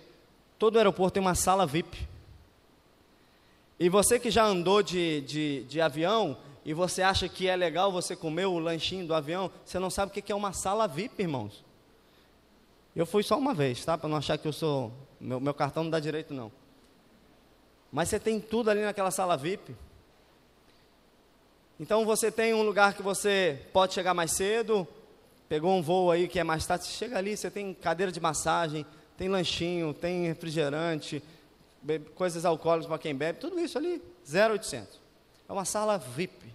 todo 0.58 0.76
aeroporto 0.78 1.14
tem 1.14 1.20
uma 1.20 1.34
sala 1.34 1.66
VIP. 1.66 2.08
E 3.78 3.88
você 3.88 4.18
que 4.18 4.30
já 4.30 4.44
andou 4.44 4.82
de, 4.82 5.20
de, 5.22 5.64
de 5.64 5.80
avião, 5.80 6.36
e 6.64 6.74
você 6.74 7.02
acha 7.02 7.28
que 7.28 7.46
é 7.46 7.54
legal 7.54 7.92
você 7.92 8.16
comer 8.16 8.46
o 8.46 8.58
lanchinho 8.58 9.06
do 9.06 9.14
avião, 9.14 9.50
você 9.64 9.78
não 9.78 9.90
sabe 9.90 10.10
o 10.10 10.22
que 10.22 10.32
é 10.32 10.34
uma 10.34 10.52
sala 10.52 10.88
VIP, 10.88 11.22
irmãos. 11.22 11.64
Eu 12.94 13.06
fui 13.06 13.22
só 13.22 13.38
uma 13.38 13.54
vez, 13.54 13.84
tá? 13.84 13.96
Para 13.96 14.08
não 14.08 14.16
achar 14.16 14.38
que 14.38 14.48
eu 14.48 14.52
sou. 14.52 14.90
Meu, 15.20 15.38
meu 15.38 15.54
cartão 15.54 15.84
não 15.84 15.90
dá 15.90 16.00
direito, 16.00 16.34
não. 16.34 16.50
Mas 17.92 18.08
você 18.08 18.18
tem 18.18 18.40
tudo 18.40 18.70
ali 18.70 18.82
naquela 18.82 19.10
sala 19.10 19.36
VIP. 19.36 19.76
Então 21.78 22.04
você 22.06 22.32
tem 22.32 22.54
um 22.54 22.62
lugar 22.62 22.94
que 22.94 23.02
você 23.02 23.62
pode 23.72 23.92
chegar 23.92 24.14
mais 24.14 24.32
cedo, 24.32 24.88
pegou 25.48 25.76
um 25.76 25.82
voo 25.82 26.10
aí 26.10 26.26
que 26.26 26.38
é 26.38 26.44
mais 26.44 26.66
tarde, 26.66 26.86
você 26.86 26.92
chega 26.92 27.18
ali, 27.18 27.36
você 27.36 27.50
tem 27.50 27.74
cadeira 27.74 28.10
de 28.10 28.18
massagem, 28.18 28.86
tem 29.16 29.28
lanchinho, 29.28 29.94
tem 29.94 30.26
refrigerante, 30.26 31.22
coisas 32.14 32.44
alcoólicas 32.44 32.86
para 32.86 32.98
quem 32.98 33.14
bebe, 33.14 33.38
tudo 33.38 33.58
isso 33.58 33.78
ali, 33.78 34.02
0800. 34.28 35.00
É 35.48 35.52
uma 35.52 35.64
sala 35.64 35.98
VIP. 35.98 36.52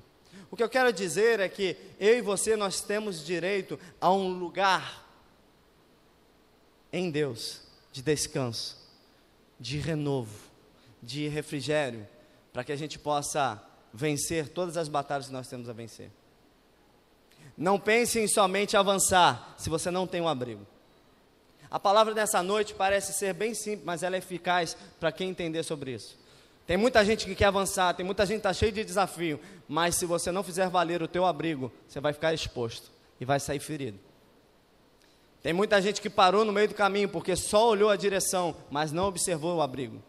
O 0.50 0.58
que 0.58 0.63
eu 0.63 0.69
quero 0.69 0.91
dizer 0.91 1.39
é 1.39 1.47
que 1.47 1.78
eu 2.00 2.17
e 2.17 2.21
você 2.21 2.56
nós 2.56 2.82
temos 2.82 3.26
direito 3.26 3.80
a 4.00 4.12
um 4.12 4.30
lugar 4.30 5.08
em 6.91 7.10
Deus 7.10 7.62
de 7.91 8.02
descanso, 8.02 8.78
de 9.60 9.78
renovo, 9.78 10.38
de 11.02 11.28
refrigério, 11.28 12.08
para 12.52 12.63
que 12.63 12.71
a 12.71 12.76
gente 12.76 13.00
possa 13.00 13.63
vencer 13.93 14.50
todas 14.50 14.76
as 14.76 14.88
batalhas 14.88 15.28
que 15.28 15.34
nós 15.34 15.47
temos 15.47 15.69
a 15.69 15.74
vencer. 15.74 16.12
Não 17.58 17.80
pense 17.80 18.19
em 18.19 18.28
somente 18.28 18.76
avançar 18.76 19.56
se 19.58 19.69
você 19.69 19.89
não 19.89 20.06
tem 20.06 20.21
um 20.21 20.28
abrigo. 20.28 20.65
A 21.71 21.79
palavra 21.79 22.13
dessa 22.13 22.43
noite 22.43 22.73
parece 22.73 23.13
ser 23.13 23.34
bem 23.34 23.53
simples, 23.53 23.86
mas 23.86 24.03
ela 24.03 24.17
é 24.17 24.19
eficaz 24.19 24.75
para 24.99 25.10
quem 25.10 25.29
entender 25.29 25.63
sobre 25.63 25.93
isso. 25.93 26.19
Tem 26.67 26.75
muita 26.75 27.03
gente 27.05 27.25
que 27.25 27.34
quer 27.34 27.45
avançar, 27.45 27.93
tem 27.93 28.05
muita 28.05 28.25
gente 28.25 28.41
que 28.41 28.47
está 28.47 28.53
cheio 28.53 28.73
de 28.73 28.84
desafio, 28.84 29.39
mas 29.69 29.95
se 29.95 30.05
você 30.05 30.31
não 30.31 30.43
fizer 30.43 30.69
valer 30.69 31.01
o 31.01 31.07
teu 31.07 31.25
abrigo, 31.25 31.71
você 31.88 32.01
vai 32.01 32.12
ficar 32.12 32.34
exposto 32.34 32.91
e 33.21 33.25
vai 33.25 33.39
sair 33.39 33.60
ferido. 33.60 33.97
Tem 35.41 35.53
muita 35.53 35.81
gente 35.81 36.01
que 36.01 36.10
parou 36.10 36.45
no 36.45 36.51
meio 36.51 36.67
do 36.67 36.75
caminho 36.75 37.07
porque 37.10 37.36
só 37.36 37.69
olhou 37.69 37.89
a 37.89 37.95
direção, 37.95 38.55
mas 38.69 38.91
não 38.91 39.05
observou 39.05 39.55
o 39.57 39.62
abrigo. 39.62 40.03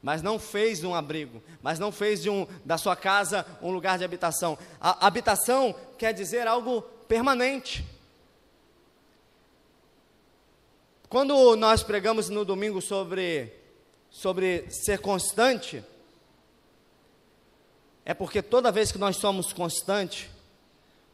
Mas 0.00 0.22
não 0.22 0.38
fez 0.38 0.82
um 0.82 0.94
abrigo, 0.94 1.42
mas 1.62 1.78
não 1.78 1.92
fez 1.92 2.22
de 2.22 2.30
um, 2.30 2.46
da 2.64 2.78
sua 2.78 2.96
casa 2.96 3.46
um 3.60 3.70
lugar 3.70 3.98
de 3.98 4.04
habitação. 4.04 4.58
A 4.80 5.06
habitação 5.06 5.74
quer 5.98 6.12
dizer 6.12 6.46
algo 6.46 6.82
permanente. 7.06 7.84
Quando 11.12 11.54
nós 11.56 11.82
pregamos 11.82 12.30
no 12.30 12.42
domingo 12.42 12.80
sobre 12.80 13.52
sobre 14.10 14.64
ser 14.70 14.98
constante, 14.98 15.84
é 18.02 18.14
porque 18.14 18.40
toda 18.40 18.72
vez 18.72 18.90
que 18.90 18.96
nós 18.96 19.18
somos 19.18 19.52
constantes, 19.52 20.30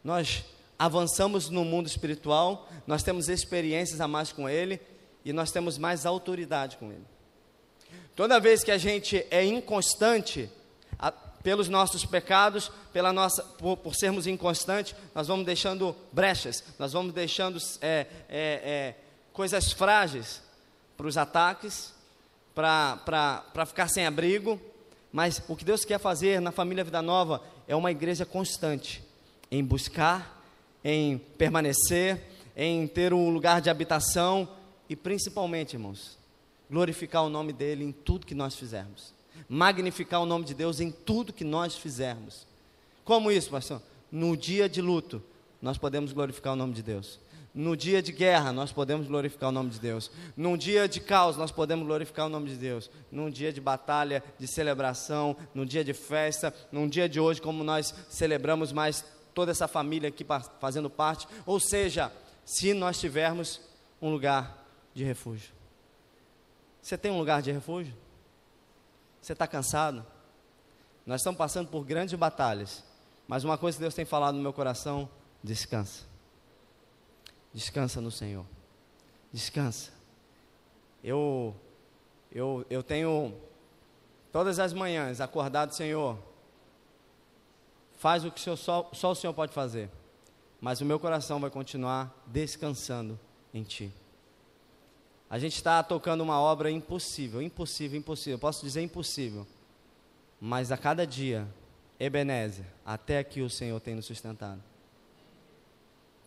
nós 0.04 0.44
avançamos 0.78 1.50
no 1.50 1.64
mundo 1.64 1.88
espiritual, 1.88 2.68
nós 2.86 3.02
temos 3.02 3.28
experiências 3.28 4.00
a 4.00 4.06
mais 4.06 4.30
com 4.30 4.48
Ele 4.48 4.80
e 5.24 5.32
nós 5.32 5.50
temos 5.50 5.76
mais 5.76 6.06
autoridade 6.06 6.76
com 6.76 6.92
Ele. 6.92 7.04
Toda 8.14 8.38
vez 8.38 8.62
que 8.62 8.70
a 8.70 8.78
gente 8.78 9.26
é 9.32 9.44
inconstante, 9.44 10.48
a, 10.96 11.10
pelos 11.10 11.68
nossos 11.68 12.04
pecados, 12.04 12.70
pela 12.92 13.12
nossa, 13.12 13.42
por, 13.42 13.76
por, 13.76 13.96
sermos 13.96 14.28
inconstantes, 14.28 14.94
nós 15.12 15.26
vamos 15.26 15.44
deixando 15.44 15.96
brechas, 16.12 16.62
nós 16.78 16.92
vamos 16.92 17.12
deixando 17.12 17.58
é, 17.82 18.06
é, 18.28 18.60
é, 18.62 18.94
coisas 19.38 19.70
frágeis 19.70 20.42
para 20.96 21.06
os 21.06 21.16
ataques, 21.16 21.94
para 22.52 23.64
ficar 23.64 23.86
sem 23.86 24.04
abrigo, 24.04 24.60
mas 25.12 25.40
o 25.46 25.54
que 25.54 25.64
Deus 25.64 25.84
quer 25.84 26.00
fazer 26.00 26.40
na 26.40 26.50
família 26.50 26.82
Vida 26.82 27.00
Nova 27.00 27.40
é 27.68 27.76
uma 27.76 27.92
igreja 27.92 28.26
constante 28.26 29.00
em 29.48 29.62
buscar, 29.62 30.42
em 30.82 31.18
permanecer, 31.18 32.20
em 32.56 32.84
ter 32.88 33.14
um 33.14 33.30
lugar 33.30 33.60
de 33.60 33.70
habitação 33.70 34.48
e 34.88 34.96
principalmente, 34.96 35.74
irmãos, 35.74 36.18
glorificar 36.68 37.22
o 37.22 37.28
nome 37.28 37.52
dele 37.52 37.84
em 37.84 37.92
tudo 37.92 38.26
que 38.26 38.34
nós 38.34 38.56
fizermos. 38.56 39.14
Magnificar 39.48 40.20
o 40.20 40.26
nome 40.26 40.46
de 40.46 40.52
Deus 40.52 40.80
em 40.80 40.90
tudo 40.90 41.32
que 41.32 41.44
nós 41.44 41.76
fizermos. 41.76 42.44
Como 43.04 43.30
isso, 43.30 43.50
pastor? 43.50 43.80
No 44.10 44.36
dia 44.36 44.68
de 44.68 44.82
luto, 44.82 45.22
nós 45.62 45.78
podemos 45.78 46.10
glorificar 46.10 46.54
o 46.54 46.56
nome 46.56 46.72
de 46.72 46.82
Deus. 46.82 47.20
No 47.58 47.76
dia 47.76 48.00
de 48.00 48.12
guerra, 48.12 48.52
nós 48.52 48.70
podemos 48.70 49.08
glorificar 49.08 49.48
o 49.48 49.52
nome 49.52 49.70
de 49.70 49.80
Deus. 49.80 50.12
Num 50.36 50.56
dia 50.56 50.88
de 50.88 51.00
caos, 51.00 51.36
nós 51.36 51.50
podemos 51.50 51.84
glorificar 51.84 52.26
o 52.26 52.28
nome 52.28 52.48
de 52.50 52.54
Deus. 52.54 52.88
Num 53.10 53.28
dia 53.28 53.52
de 53.52 53.60
batalha, 53.60 54.22
de 54.38 54.46
celebração, 54.46 55.36
num 55.52 55.66
dia 55.66 55.82
de 55.82 55.92
festa, 55.92 56.54
num 56.70 56.86
dia 56.86 57.08
de 57.08 57.18
hoje, 57.18 57.42
como 57.42 57.64
nós 57.64 57.92
celebramos 58.08 58.70
mais 58.70 59.04
toda 59.34 59.50
essa 59.50 59.66
família 59.66 60.08
aqui 60.08 60.24
fazendo 60.60 60.88
parte. 60.88 61.26
Ou 61.44 61.58
seja, 61.58 62.12
se 62.44 62.72
nós 62.72 63.00
tivermos 63.00 63.60
um 64.00 64.08
lugar 64.08 64.64
de 64.94 65.02
refúgio. 65.02 65.50
Você 66.80 66.96
tem 66.96 67.10
um 67.10 67.18
lugar 67.18 67.42
de 67.42 67.50
refúgio? 67.50 67.92
Você 69.20 69.32
está 69.32 69.48
cansado? 69.48 70.06
Nós 71.04 71.22
estamos 71.22 71.36
passando 71.36 71.66
por 71.66 71.84
grandes 71.84 72.14
batalhas, 72.14 72.84
mas 73.26 73.42
uma 73.42 73.58
coisa 73.58 73.76
que 73.76 73.82
Deus 73.82 73.94
tem 73.94 74.04
falado 74.04 74.36
no 74.36 74.42
meu 74.42 74.52
coração: 74.52 75.10
descansa. 75.42 76.06
Descansa 77.52 78.00
no 78.00 78.10
Senhor. 78.10 78.44
Descansa. 79.32 79.92
Eu, 81.02 81.54
eu, 82.32 82.64
eu 82.68 82.82
tenho 82.82 83.34
todas 84.32 84.58
as 84.58 84.72
manhãs 84.72 85.20
acordado, 85.20 85.72
Senhor. 85.72 86.18
Faz 87.96 88.24
o 88.24 88.30
que 88.30 88.38
o 88.38 88.42
senhor, 88.42 88.56
só, 88.56 88.90
só 88.92 89.10
o 89.10 89.14
Senhor 89.14 89.34
pode 89.34 89.52
fazer, 89.52 89.90
mas 90.60 90.80
o 90.80 90.84
meu 90.84 91.00
coração 91.00 91.40
vai 91.40 91.50
continuar 91.50 92.14
descansando 92.26 93.18
em 93.52 93.64
Ti. 93.64 93.92
A 95.28 95.38
gente 95.38 95.56
está 95.56 95.82
tocando 95.82 96.22
uma 96.22 96.40
obra 96.40 96.70
impossível, 96.70 97.42
impossível, 97.42 97.98
impossível. 97.98 98.38
Posso 98.38 98.64
dizer 98.64 98.80
impossível. 98.82 99.46
Mas 100.40 100.72
a 100.72 100.76
cada 100.76 101.06
dia, 101.06 101.46
Ebenezer, 102.00 102.64
até 102.86 103.18
aqui 103.18 103.42
o 103.42 103.50
Senhor 103.50 103.78
tem 103.80 103.94
nos 103.94 104.06
sustentado. 104.06 104.62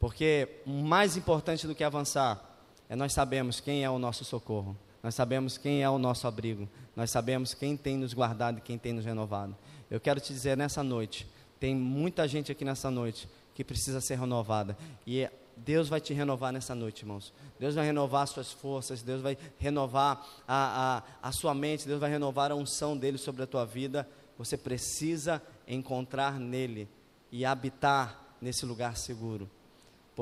Porque 0.02 0.50
mais 0.66 1.16
importante 1.16 1.68
do 1.68 1.76
que 1.76 1.84
avançar 1.84 2.44
é 2.90 2.96
nós 2.96 3.14
sabemos 3.14 3.60
quem 3.60 3.84
é 3.84 3.90
o 3.90 4.00
nosso 4.00 4.26
socorro. 4.26 4.76
Nós 5.04 5.14
sabemos 5.14 5.60
quem 5.60 5.84
é 5.84 5.90
o 5.90 6.00
nosso 6.00 6.28
abrigo. 6.28 6.68
Nós 6.96 7.12
sabemos 7.12 7.54
quem 7.54 7.78
tem 7.78 7.98
nos 7.98 8.12
guardado 8.12 8.58
e 8.58 8.62
quem 8.62 8.80
tem 8.80 8.94
nos 8.94 9.06
renovado. 9.06 9.56
Eu 9.92 10.00
quero 10.00 10.20
te 10.20 10.34
dizer 10.34 10.58
nessa 10.58 10.84
noite, 10.84 11.28
tem 11.60 11.76
muita 11.76 12.28
gente 12.28 12.52
aqui 12.52 12.66
nessa 12.66 12.90
noite 12.90 13.30
que 13.54 13.64
precisa 13.64 14.02
ser 14.02 14.18
renovada. 14.18 14.76
E 15.06 15.30
Deus 15.56 15.88
vai 15.88 16.02
te 16.02 16.16
renovar 16.16 16.52
nessa 16.52 16.74
noite, 16.74 17.04
irmãos. 17.04 17.32
Deus 17.60 17.76
vai 17.76 17.86
renovar 17.86 18.24
as 18.24 18.32
suas 18.32 18.52
forças, 18.52 19.04
Deus 19.04 19.22
vai 19.22 19.38
renovar 19.60 20.26
a, 20.48 21.04
a, 21.22 21.30
a 21.30 21.32
sua 21.32 21.54
mente, 21.54 21.88
Deus 21.88 22.00
vai 22.00 22.10
renovar 22.10 22.52
a 22.52 22.56
unção 22.56 22.98
dele 22.98 23.20
sobre 23.20 23.44
a 23.44 23.48
tua 23.48 23.66
vida. 23.66 24.10
Você 24.36 24.58
precisa 24.58 25.40
encontrar 25.68 26.40
nele 26.40 26.90
e 27.32 27.46
habitar 27.46 28.36
nesse 28.42 28.66
lugar 28.66 28.98
seguro. 28.98 29.48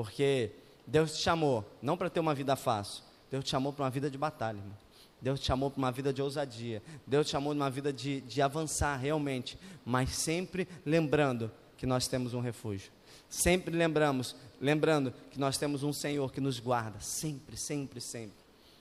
Porque 0.00 0.52
Deus 0.86 1.12
te 1.12 1.22
chamou 1.22 1.62
não 1.82 1.94
para 1.94 2.08
ter 2.08 2.20
uma 2.20 2.34
vida 2.34 2.56
fácil, 2.56 3.04
Deus 3.30 3.44
te 3.44 3.50
chamou 3.50 3.70
para 3.70 3.84
uma 3.84 3.90
vida 3.90 4.08
de 4.10 4.16
batalha, 4.16 4.56
irmão. 4.56 4.74
Deus 5.20 5.38
te 5.38 5.44
chamou 5.44 5.70
para 5.70 5.78
uma 5.78 5.92
vida 5.92 6.10
de 6.10 6.22
ousadia. 6.22 6.82
Deus 7.06 7.26
te 7.26 7.32
chamou 7.32 7.52
para 7.52 7.64
uma 7.64 7.70
vida 7.70 7.92
de, 7.92 8.22
de 8.22 8.40
avançar 8.40 8.96
realmente, 8.96 9.58
mas 9.84 10.08
sempre 10.16 10.66
lembrando 10.86 11.52
que 11.76 11.84
nós 11.84 12.08
temos 12.08 12.32
um 12.32 12.40
refúgio. 12.40 12.90
Sempre 13.28 13.76
lembramos, 13.76 14.34
lembrando 14.58 15.12
que 15.30 15.38
nós 15.38 15.58
temos 15.58 15.82
um 15.82 15.92
Senhor 15.92 16.32
que 16.32 16.40
nos 16.40 16.58
guarda, 16.58 16.98
sempre, 16.98 17.58
sempre, 17.58 18.00
sempre. 18.00 18.38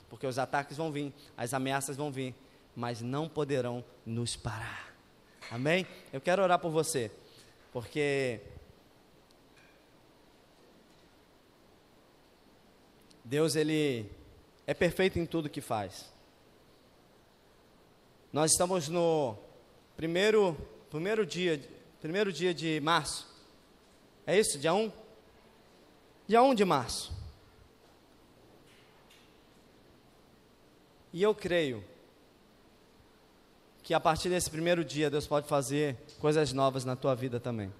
Porque 0.09 0.25
os 0.25 0.39
ataques 0.39 0.77
vão 0.77 0.89
vir, 0.89 1.13
as 1.35 1.53
ameaças 1.53 1.97
vão 1.97 2.09
vir, 2.09 2.33
mas 2.73 3.01
não 3.01 3.27
poderão 3.27 3.83
nos 4.05 4.37
parar. 4.37 4.95
Amém? 5.51 5.85
Eu 6.13 6.21
quero 6.21 6.41
orar 6.41 6.59
por 6.59 6.71
você, 6.71 7.11
porque 7.73 8.39
Deus 13.29 13.55
ele 13.55 14.11
é 14.65 14.73
perfeito 14.73 15.19
em 15.19 15.25
tudo 15.25 15.51
que 15.51 15.61
faz. 15.61 16.11
Nós 18.33 18.53
estamos 18.53 18.89
no 18.89 19.37
primeiro 19.95 20.57
primeiro 20.89 21.23
dia, 21.27 21.61
primeiro 22.01 22.33
dia 22.33 22.55
de 22.55 22.79
março. 22.81 23.27
É 24.25 24.35
isso? 24.35 24.57
Dia 24.57 24.73
1? 24.73 24.91
Dia 26.27 26.41
1 26.41 26.55
de 26.55 26.65
março. 26.65 27.13
E 31.13 31.21
eu 31.21 31.35
creio 31.35 31.83
que 33.83 33.93
a 33.93 33.99
partir 33.99 34.29
desse 34.29 34.49
primeiro 34.49 34.83
dia 34.83 35.07
Deus 35.07 35.27
pode 35.27 35.47
fazer 35.47 35.95
coisas 36.19 36.51
novas 36.51 36.83
na 36.83 36.95
tua 36.95 37.13
vida 37.13 37.39
também. 37.39 37.71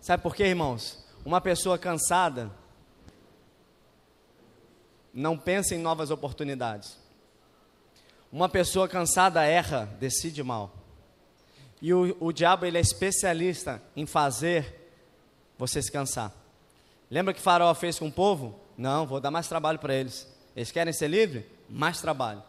Sabe 0.00 0.20
por 0.20 0.34
quê, 0.34 0.46
irmãos? 0.46 1.06
Uma 1.24 1.40
pessoa 1.40 1.78
cansada 1.78 2.50
não 5.16 5.38
pensa 5.38 5.74
em 5.74 5.78
novas 5.78 6.10
oportunidades. 6.10 6.98
Uma 8.30 8.50
pessoa 8.50 8.86
cansada 8.86 9.42
erra, 9.44 9.88
decide 9.98 10.42
mal. 10.42 10.70
E 11.80 11.94
o, 11.94 12.14
o 12.20 12.32
diabo 12.32 12.66
ele 12.66 12.76
é 12.76 12.80
especialista 12.82 13.82
em 13.96 14.04
fazer 14.04 14.90
você 15.56 15.80
se 15.80 15.90
cansar. 15.90 16.32
Lembra 17.10 17.32
que 17.32 17.40
Faraó 17.40 17.72
fez 17.74 17.98
com 17.98 18.08
o 18.08 18.12
povo? 18.12 18.60
Não, 18.76 19.06
vou 19.06 19.18
dar 19.18 19.30
mais 19.30 19.48
trabalho 19.48 19.78
para 19.78 19.94
eles. 19.94 20.28
Eles 20.54 20.70
querem 20.70 20.92
ser 20.92 21.08
livres? 21.08 21.44
Mais 21.68 21.98
trabalho. 21.98 22.42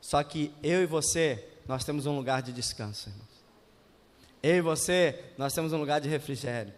Só 0.00 0.22
que 0.22 0.54
eu 0.62 0.82
e 0.82 0.86
você, 0.86 1.46
nós 1.68 1.84
temos 1.84 2.06
um 2.06 2.16
lugar 2.16 2.40
de 2.40 2.52
descanso, 2.52 3.10
irmãos. 3.10 3.26
Eu 4.42 4.56
e 4.56 4.60
você, 4.62 5.22
nós 5.36 5.52
temos 5.52 5.72
um 5.74 5.78
lugar 5.78 6.00
de 6.00 6.08
refrigério. 6.08 6.72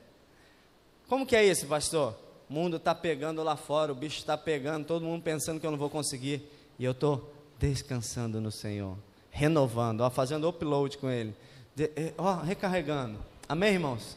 Como 1.09 1.27
que 1.27 1.37
é 1.37 1.45
isso, 1.45 1.67
pastor? 1.67 2.19
O 2.49 2.53
mundo 2.53 2.79
está 2.79 2.95
pegando 2.95 3.43
lá 3.43 3.57
fora, 3.57 3.93
o 3.93 3.95
bicho 3.95 4.19
está 4.19 4.37
pegando, 4.37 4.87
todo 4.87 5.05
mundo 5.05 5.23
pensando 5.23 5.61
que 5.61 5.67
eu 5.67 5.71
não 5.71 5.79
vou 5.79 5.91
conseguir. 5.91 6.43
E 6.79 6.85
eu 6.85 6.93
estou 6.93 7.33
descansando 7.59 8.41
no 8.41 8.51
Senhor, 8.51 8.97
renovando, 9.31 10.01
ó, 10.01 10.11
fazendo 10.11 10.49
upload 10.49 10.97
com 10.97 11.11
Ele, 11.11 11.35
de, 11.75 11.91
ó, 12.17 12.37
recarregando. 12.37 13.19
Amém, 13.49 13.75
irmãos? 13.75 14.17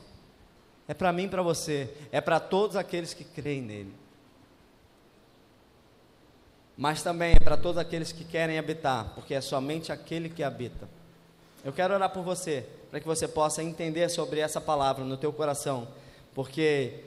É 0.88 0.94
para 0.94 1.12
mim 1.12 1.24
e 1.24 1.30
para 1.30 1.42
você. 1.42 1.90
É 2.12 2.22
para 2.22 2.40
todos 2.40 2.76
aqueles 2.76 3.14
que 3.14 3.24
creem 3.24 3.62
nele. 3.62 3.94
Mas 6.78 7.04
também 7.04 7.34
é 7.34 7.40
para 7.40 7.58
todos 7.58 7.78
aqueles 7.78 8.12
que 8.12 8.24
querem 8.24 8.58
habitar, 8.58 9.14
porque 9.14 9.34
é 9.34 9.42
somente 9.42 9.92
aquele 9.92 10.30
que 10.30 10.44
habita. 10.44 10.90
Eu 11.64 11.72
quero 11.72 11.94
orar 11.94 12.10
por 12.10 12.24
você, 12.24 12.66
para 12.90 13.00
que 13.00 13.06
você 13.06 13.28
possa 13.28 13.62
entender 13.62 14.10
sobre 14.10 14.40
essa 14.40 14.60
palavra 14.60 15.06
no 15.06 15.16
teu 15.16 15.32
coração, 15.32 15.88
porque 16.34 17.04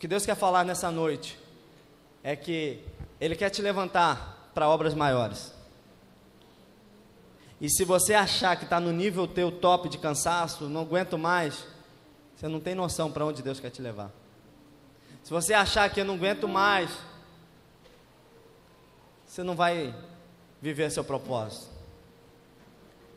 que 0.00 0.08
Deus 0.08 0.24
quer 0.24 0.34
falar 0.34 0.64
nessa 0.64 0.90
noite 0.90 1.38
é 2.24 2.34
que 2.34 2.82
Ele 3.20 3.36
quer 3.36 3.50
te 3.50 3.60
levantar 3.60 4.50
para 4.54 4.66
obras 4.66 4.94
maiores. 4.94 5.52
E 7.60 7.68
se 7.68 7.84
você 7.84 8.14
achar 8.14 8.56
que 8.56 8.64
está 8.64 8.80
no 8.80 8.92
nível 8.92 9.28
teu 9.28 9.52
top 9.52 9.90
de 9.90 9.98
cansaço, 9.98 10.70
não 10.70 10.80
aguento 10.80 11.18
mais, 11.18 11.66
você 12.34 12.48
não 12.48 12.58
tem 12.58 12.74
noção 12.74 13.12
para 13.12 13.26
onde 13.26 13.42
Deus 13.42 13.60
quer 13.60 13.68
te 13.68 13.82
levar. 13.82 14.10
Se 15.22 15.30
você 15.30 15.52
achar 15.52 15.90
que 15.90 16.00
eu 16.00 16.04
não 16.06 16.14
aguento 16.14 16.48
mais, 16.48 16.90
você 19.26 19.42
não 19.42 19.54
vai 19.54 19.94
viver 20.62 20.90
seu 20.90 21.04
propósito. 21.04 21.68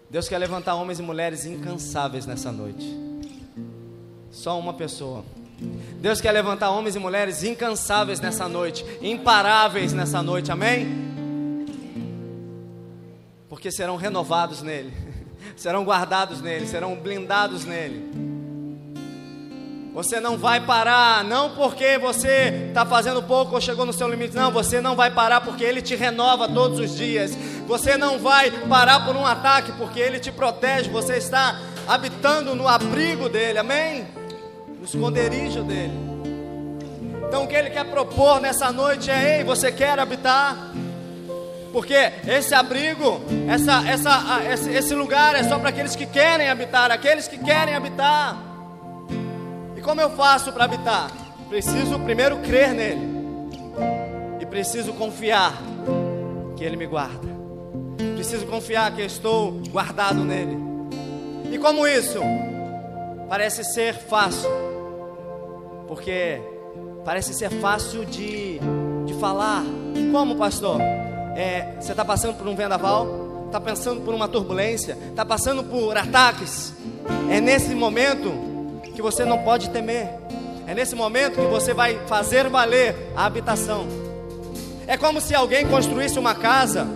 Deus 0.09 0.27
quer 0.27 0.37
levantar 0.37 0.75
homens 0.75 0.99
e 0.99 1.01
mulheres 1.01 1.45
incansáveis 1.45 2.25
nessa 2.25 2.51
noite. 2.51 2.85
Só 4.29 4.59
uma 4.59 4.73
pessoa. 4.73 5.23
Deus 5.99 6.19
quer 6.19 6.31
levantar 6.31 6.69
homens 6.69 6.95
e 6.95 6.99
mulheres 6.99 7.43
incansáveis 7.43 8.19
nessa 8.19 8.49
noite, 8.49 8.85
imparáveis 9.01 9.93
nessa 9.93 10.21
noite, 10.21 10.51
amém? 10.51 10.85
Porque 13.47 13.71
serão 13.71 13.95
renovados 13.95 14.61
nele, 14.61 14.93
serão 15.55 15.85
guardados 15.85 16.41
nele, 16.41 16.67
serão 16.67 16.95
blindados 16.95 17.63
nele. 17.63 18.33
Você 19.93 20.19
não 20.19 20.37
vai 20.37 20.59
parar, 20.59 21.23
não 21.23 21.51
porque 21.51 21.99
você 21.99 22.65
está 22.67 22.83
fazendo 22.83 23.21
pouco 23.21 23.53
ou 23.53 23.61
chegou 23.61 23.85
no 23.85 23.93
seu 23.93 24.09
limite, 24.09 24.35
não, 24.35 24.51
você 24.51 24.81
não 24.81 24.95
vai 24.95 25.11
parar 25.11 25.41
porque 25.41 25.63
Ele 25.63 25.83
te 25.83 25.95
renova 25.95 26.49
todos 26.49 26.79
os 26.79 26.97
dias. 26.97 27.37
Você 27.67 27.95
não 27.95 28.17
vai 28.17 28.49
parar 28.67 29.05
por 29.05 29.15
um 29.15 29.25
ataque 29.25 29.71
porque 29.73 29.99
Ele 29.99 30.19
te 30.19 30.31
protege. 30.31 30.89
Você 30.89 31.17
está 31.17 31.59
habitando 31.87 32.55
no 32.55 32.67
abrigo 32.67 33.29
dEle, 33.29 33.59
amém? 33.59 34.22
No 34.83 34.85
esconderijo 34.85 35.63
dEle. 35.63 35.93
Então 37.25 37.45
o 37.45 37.47
que 37.47 37.55
Ele 37.55 37.69
quer 37.69 37.85
propor 37.85 38.41
nessa 38.41 38.69
noite 38.69 39.09
é: 39.09 39.37
ei, 39.37 39.43
você 39.45 39.71
quer 39.71 39.97
habitar? 39.97 40.73
Porque 41.71 41.95
esse 42.27 42.53
abrigo, 42.53 43.21
essa, 43.49 43.81
essa, 43.87 44.43
esse, 44.51 44.69
esse 44.71 44.93
lugar 44.93 45.35
é 45.35 45.43
só 45.43 45.57
para 45.57 45.69
aqueles 45.69 45.95
que 45.95 46.05
querem 46.05 46.49
habitar, 46.49 46.91
aqueles 46.91 47.29
que 47.29 47.37
querem 47.37 47.73
habitar. 47.73 48.37
E 49.77 49.79
como 49.79 50.01
eu 50.01 50.09
faço 50.09 50.51
para 50.51 50.65
habitar? 50.65 51.09
Preciso 51.47 51.97
primeiro 51.99 52.39
crer 52.39 52.73
nele, 52.73 53.07
e 54.41 54.45
preciso 54.45 54.91
confiar 54.93 55.53
que 56.57 56.63
ele 56.63 56.75
me 56.75 56.85
guarda, 56.85 57.29
preciso 58.15 58.45
confiar 58.47 58.91
que 58.91 59.01
eu 59.01 59.05
estou 59.05 59.53
guardado 59.69 60.25
nele. 60.25 60.57
E 61.53 61.57
como 61.57 61.87
isso? 61.87 62.19
Parece 63.29 63.63
ser 63.63 63.95
fácil, 63.95 64.49
porque 65.93 66.41
parece 67.05 67.35
ser 67.35 67.51
fácil 67.51 68.03
de, 68.03 68.59
de 69.05 69.13
falar. 69.19 69.63
Como, 70.11 70.35
pastor? 70.35 70.81
É, 71.35 71.75
você 71.79 71.91
está 71.91 72.03
passando 72.03 72.35
por 72.35 72.47
um 72.47 72.55
vendaval? 72.55 73.45
Está 73.45 73.61
passando 73.61 74.01
por 74.01 74.11
uma 74.11 74.27
turbulência? 74.27 74.97
Está 75.09 75.23
passando 75.23 75.63
por 75.63 75.95
ataques? 75.95 76.73
É 77.29 77.39
nesse 77.39 77.75
momento 77.75 78.31
que 78.95 79.03
você 79.03 79.23
não 79.23 79.43
pode 79.43 79.69
temer. 79.69 80.09
É 80.65 80.73
nesse 80.73 80.95
momento 80.95 81.35
que 81.35 81.47
você 81.47 81.75
vai 81.75 81.99
fazer 82.07 82.49
valer 82.49 82.95
a 83.15 83.25
habitação. 83.25 83.85
É 84.87 84.97
como 84.97 85.21
se 85.21 85.35
alguém 85.35 85.67
construísse 85.67 86.17
uma 86.17 86.33
casa, 86.33 86.87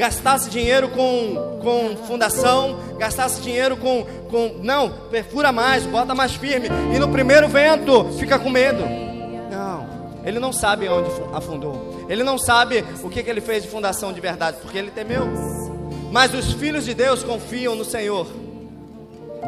gastasse 0.00 0.48
dinheiro 0.48 0.88
com, 0.88 1.58
com 1.60 1.94
fundação, 2.06 2.96
gastasse 2.96 3.42
dinheiro 3.42 3.76
com, 3.76 4.02
com. 4.30 4.58
Não, 4.62 4.88
perfura 5.10 5.52
mais, 5.52 5.84
bota 5.84 6.14
mais 6.14 6.32
firme. 6.32 6.68
E 6.94 6.98
no 6.98 7.10
primeiro 7.10 7.46
vento 7.48 8.06
fica 8.18 8.38
com 8.38 8.48
medo. 8.48 8.82
Não, 9.50 9.86
ele 10.24 10.38
não 10.38 10.54
sabe 10.54 10.88
onde 10.88 11.10
afundou. 11.34 12.06
Ele 12.08 12.24
não 12.24 12.38
sabe 12.38 12.82
o 13.04 13.10
que, 13.10 13.22
que 13.22 13.28
ele 13.28 13.42
fez 13.42 13.62
de 13.62 13.68
fundação 13.68 14.10
de 14.10 14.22
verdade, 14.22 14.56
porque 14.62 14.78
ele 14.78 14.90
temeu. 14.90 15.28
Mas 16.10 16.32
os 16.32 16.54
filhos 16.54 16.86
de 16.86 16.94
Deus 16.94 17.22
confiam 17.22 17.74
no 17.74 17.84
Senhor. 17.84 18.26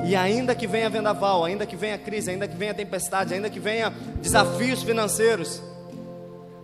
E 0.06 0.14
ainda 0.14 0.54
que 0.54 0.66
venha 0.66 0.90
vendaval, 0.90 1.46
ainda 1.46 1.64
que 1.64 1.76
venha 1.76 1.96
crise, 1.96 2.30
ainda 2.30 2.46
que 2.46 2.56
venha 2.56 2.74
tempestade, 2.74 3.32
ainda 3.32 3.48
que 3.48 3.58
venha 3.58 3.90
desafios 4.20 4.82
financeiros, 4.82 5.62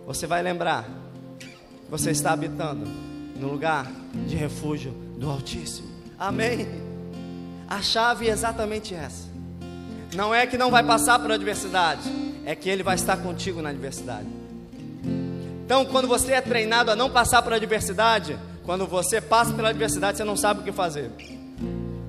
você 0.05 0.27
vai 0.27 0.43
lembrar 0.43 0.87
você 1.89 2.11
está 2.11 2.33
habitando 2.33 3.08
no 3.39 3.47
lugar 3.47 3.89
de 4.27 4.35
refúgio 4.35 4.91
do 5.17 5.29
Altíssimo. 5.29 5.87
Amém. 6.17 6.67
A 7.67 7.81
chave 7.81 8.27
é 8.27 8.31
exatamente 8.31 8.93
essa. 8.93 9.29
Não 10.15 10.33
é 10.33 10.45
que 10.45 10.57
não 10.57 10.71
vai 10.71 10.83
passar 10.83 11.19
por 11.19 11.31
adversidade, 11.31 12.01
é 12.45 12.55
que 12.55 12.69
Ele 12.69 12.83
vai 12.83 12.95
estar 12.95 13.17
contigo 13.17 13.61
na 13.61 13.69
adversidade. 13.69 14.27
Então, 15.65 15.85
quando 15.85 16.07
você 16.07 16.33
é 16.33 16.41
treinado 16.41 16.89
a 16.89 16.95
não 16.95 17.09
passar 17.09 17.41
por 17.43 17.53
adversidade, 17.53 18.37
quando 18.65 18.87
você 18.87 19.21
passa 19.21 19.53
pela 19.53 19.69
adversidade, 19.69 20.17
você 20.17 20.23
não 20.23 20.35
sabe 20.35 20.61
o 20.61 20.63
que 20.63 20.71
fazer. 20.71 21.11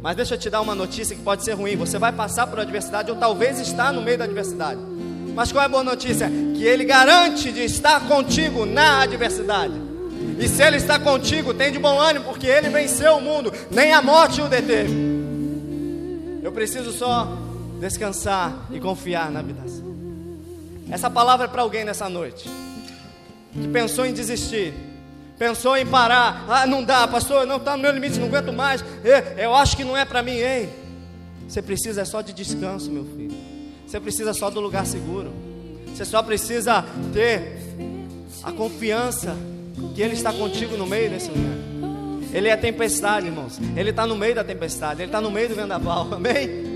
Mas 0.02 0.16
deixa 0.16 0.34
eu 0.34 0.38
te 0.38 0.48
dar 0.48 0.62
uma 0.62 0.74
notícia 0.74 1.14
que 1.14 1.22
pode 1.22 1.44
ser 1.44 1.52
ruim. 1.52 1.76
Você 1.76 1.98
vai 1.98 2.10
passar 2.10 2.46
por 2.46 2.58
adversidade 2.58 3.10
ou 3.10 3.18
talvez 3.18 3.60
está 3.60 3.92
no 3.92 4.00
meio 4.00 4.16
da 4.16 4.24
adversidade. 4.24 4.80
Mas 5.34 5.52
qual 5.52 5.62
é 5.62 5.66
a 5.66 5.68
boa 5.68 5.84
notícia? 5.84 6.30
Que 6.56 6.64
Ele 6.64 6.84
garante 6.84 7.52
de 7.52 7.60
estar 7.60 8.08
contigo 8.08 8.64
na 8.64 9.02
adversidade. 9.02 9.89
E 10.38 10.48
se 10.48 10.62
Ele 10.62 10.76
está 10.76 10.98
contigo, 10.98 11.54
tem 11.54 11.72
de 11.72 11.78
bom 11.78 11.98
ânimo, 11.98 12.26
porque 12.26 12.46
Ele 12.46 12.68
venceu 12.68 13.16
o 13.16 13.20
mundo, 13.20 13.52
nem 13.70 13.92
a 13.92 14.02
morte 14.02 14.40
o 14.40 14.48
deteve. 14.48 14.92
Eu 16.42 16.52
preciso 16.52 16.92
só 16.92 17.36
descansar 17.80 18.66
e 18.70 18.80
confiar 18.80 19.30
na 19.30 19.40
habitação. 19.40 19.90
Essa 20.90 21.08
palavra 21.08 21.46
é 21.46 21.48
para 21.48 21.62
alguém 21.62 21.84
nessa 21.84 22.08
noite 22.08 22.48
que 23.52 23.68
pensou 23.68 24.06
em 24.06 24.12
desistir 24.12 24.74
pensou 25.40 25.74
em 25.74 25.86
parar. 25.86 26.44
Ah, 26.46 26.66
não 26.66 26.84
dá, 26.84 27.08
pastor, 27.08 27.46
não 27.46 27.56
está 27.56 27.74
no 27.74 27.82
meu 27.82 27.90
limite, 27.90 28.18
não 28.18 28.26
aguento 28.26 28.52
mais. 28.52 28.84
Eu 29.38 29.54
acho 29.54 29.74
que 29.74 29.82
não 29.82 29.96
é 29.96 30.04
para 30.04 30.22
mim, 30.22 30.32
ei. 30.32 30.68
Você 31.48 31.62
precisa 31.62 32.04
só 32.04 32.20
de 32.20 32.34
descanso, 32.34 32.90
meu 32.90 33.06
filho. 33.06 33.34
Você 33.86 33.98
precisa 33.98 34.34
só 34.34 34.50
do 34.50 34.60
lugar 34.60 34.84
seguro. 34.84 35.32
Você 35.86 36.04
só 36.04 36.22
precisa 36.22 36.84
ter 37.14 37.56
a 38.42 38.52
confiança 38.52 39.34
que 39.94 40.02
Ele 40.02 40.14
está 40.14 40.32
contigo 40.32 40.76
no 40.76 40.86
meio 40.86 41.10
desse 41.10 41.30
lugar. 41.30 41.70
Ele 42.32 42.48
é 42.48 42.52
a 42.52 42.56
tempestade, 42.56 43.26
irmãos. 43.26 43.58
Ele 43.76 43.90
está 43.90 44.06
no 44.06 44.16
meio 44.16 44.34
da 44.34 44.44
tempestade. 44.44 45.02
Ele 45.02 45.08
está 45.08 45.20
no 45.20 45.30
meio 45.30 45.48
do 45.48 45.54
vendaval. 45.54 46.08
Amém? 46.14 46.70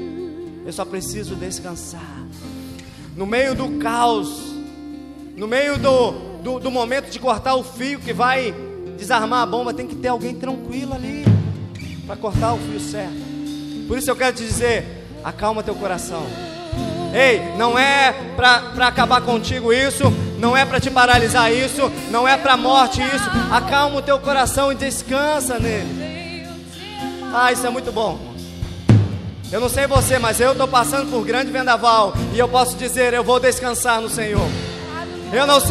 Eu 0.67 0.73
só 0.73 0.85
preciso 0.85 1.37
descansar. 1.37 2.25
No 3.17 3.27
meio 3.27 3.55
do 3.55 3.79
caos. 3.79 4.53
No 5.37 5.47
meio 5.47 5.79
do, 5.79 6.13
do, 6.43 6.59
do 6.59 6.71
momento 6.71 7.11
de 7.11 7.19
cortar 7.19 7.55
o 7.55 7.63
fio 7.63 8.01
que 8.01 8.13
vai 8.13 8.55
desarmar 8.97 9.43
a 9.43 9.47
bomba, 9.47 9.75
tem 9.75 9.87
que 9.87 9.97
ter 9.97 10.09
alguém 10.09 10.35
tranquilo 10.35 10.95
ali 10.95 11.25
para 12.07 12.17
cortar 12.17 12.55
o 12.55 12.59
fio 12.59 12.81
certo. 12.81 13.35
Por 13.89 13.99
isso 13.99 14.11
eu 14.11 14.17
quero 14.17 14.37
te 14.37 14.45
dizer: 14.45 15.07
acalma 15.23 15.63
teu 15.63 15.75
coração. 15.75 16.25
Ei, 17.13 17.41
não 17.57 17.79
é 17.79 18.13
para 18.37 18.89
acabar 18.89 19.21
contigo 19.23 19.73
isso, 19.73 20.05
não 20.45 20.55
é 20.55 20.67
para 20.67 20.79
te 20.79 20.91
paralisar 20.91 21.51
isso, 21.51 21.91
não 22.11 22.29
é 22.29 22.37
para 22.37 22.55
morte 22.55 23.01
isso. 23.01 23.31
Acalma 23.51 23.97
o 23.97 24.03
teu 24.03 24.19
coração 24.19 24.71
e 24.71 24.75
descansa 24.75 25.59
nele. 25.59 26.47
Ah, 27.33 27.51
isso 27.51 27.67
é 27.67 27.71
muito 27.71 27.91
bom. 27.91 28.21
Eu 29.51 29.59
não 29.59 29.71
sei 29.71 29.87
você, 29.87 30.19
mas 30.19 30.41
eu 30.41 30.53
estou 30.53 30.69
passando 30.69 31.11
por 31.11 31.25
grande 31.25 31.51
vendaval 31.51 32.13
e 32.35 32.39
eu 32.39 32.47
posso 32.47 32.77
dizer: 32.77 33.15
eu 33.15 33.25
vou 33.25 33.41
descansar 33.41 34.03
no 34.03 34.11
Senhor. 34.11 34.47
Eu 35.33 35.47
não 35.47 35.61
sei 35.61 35.63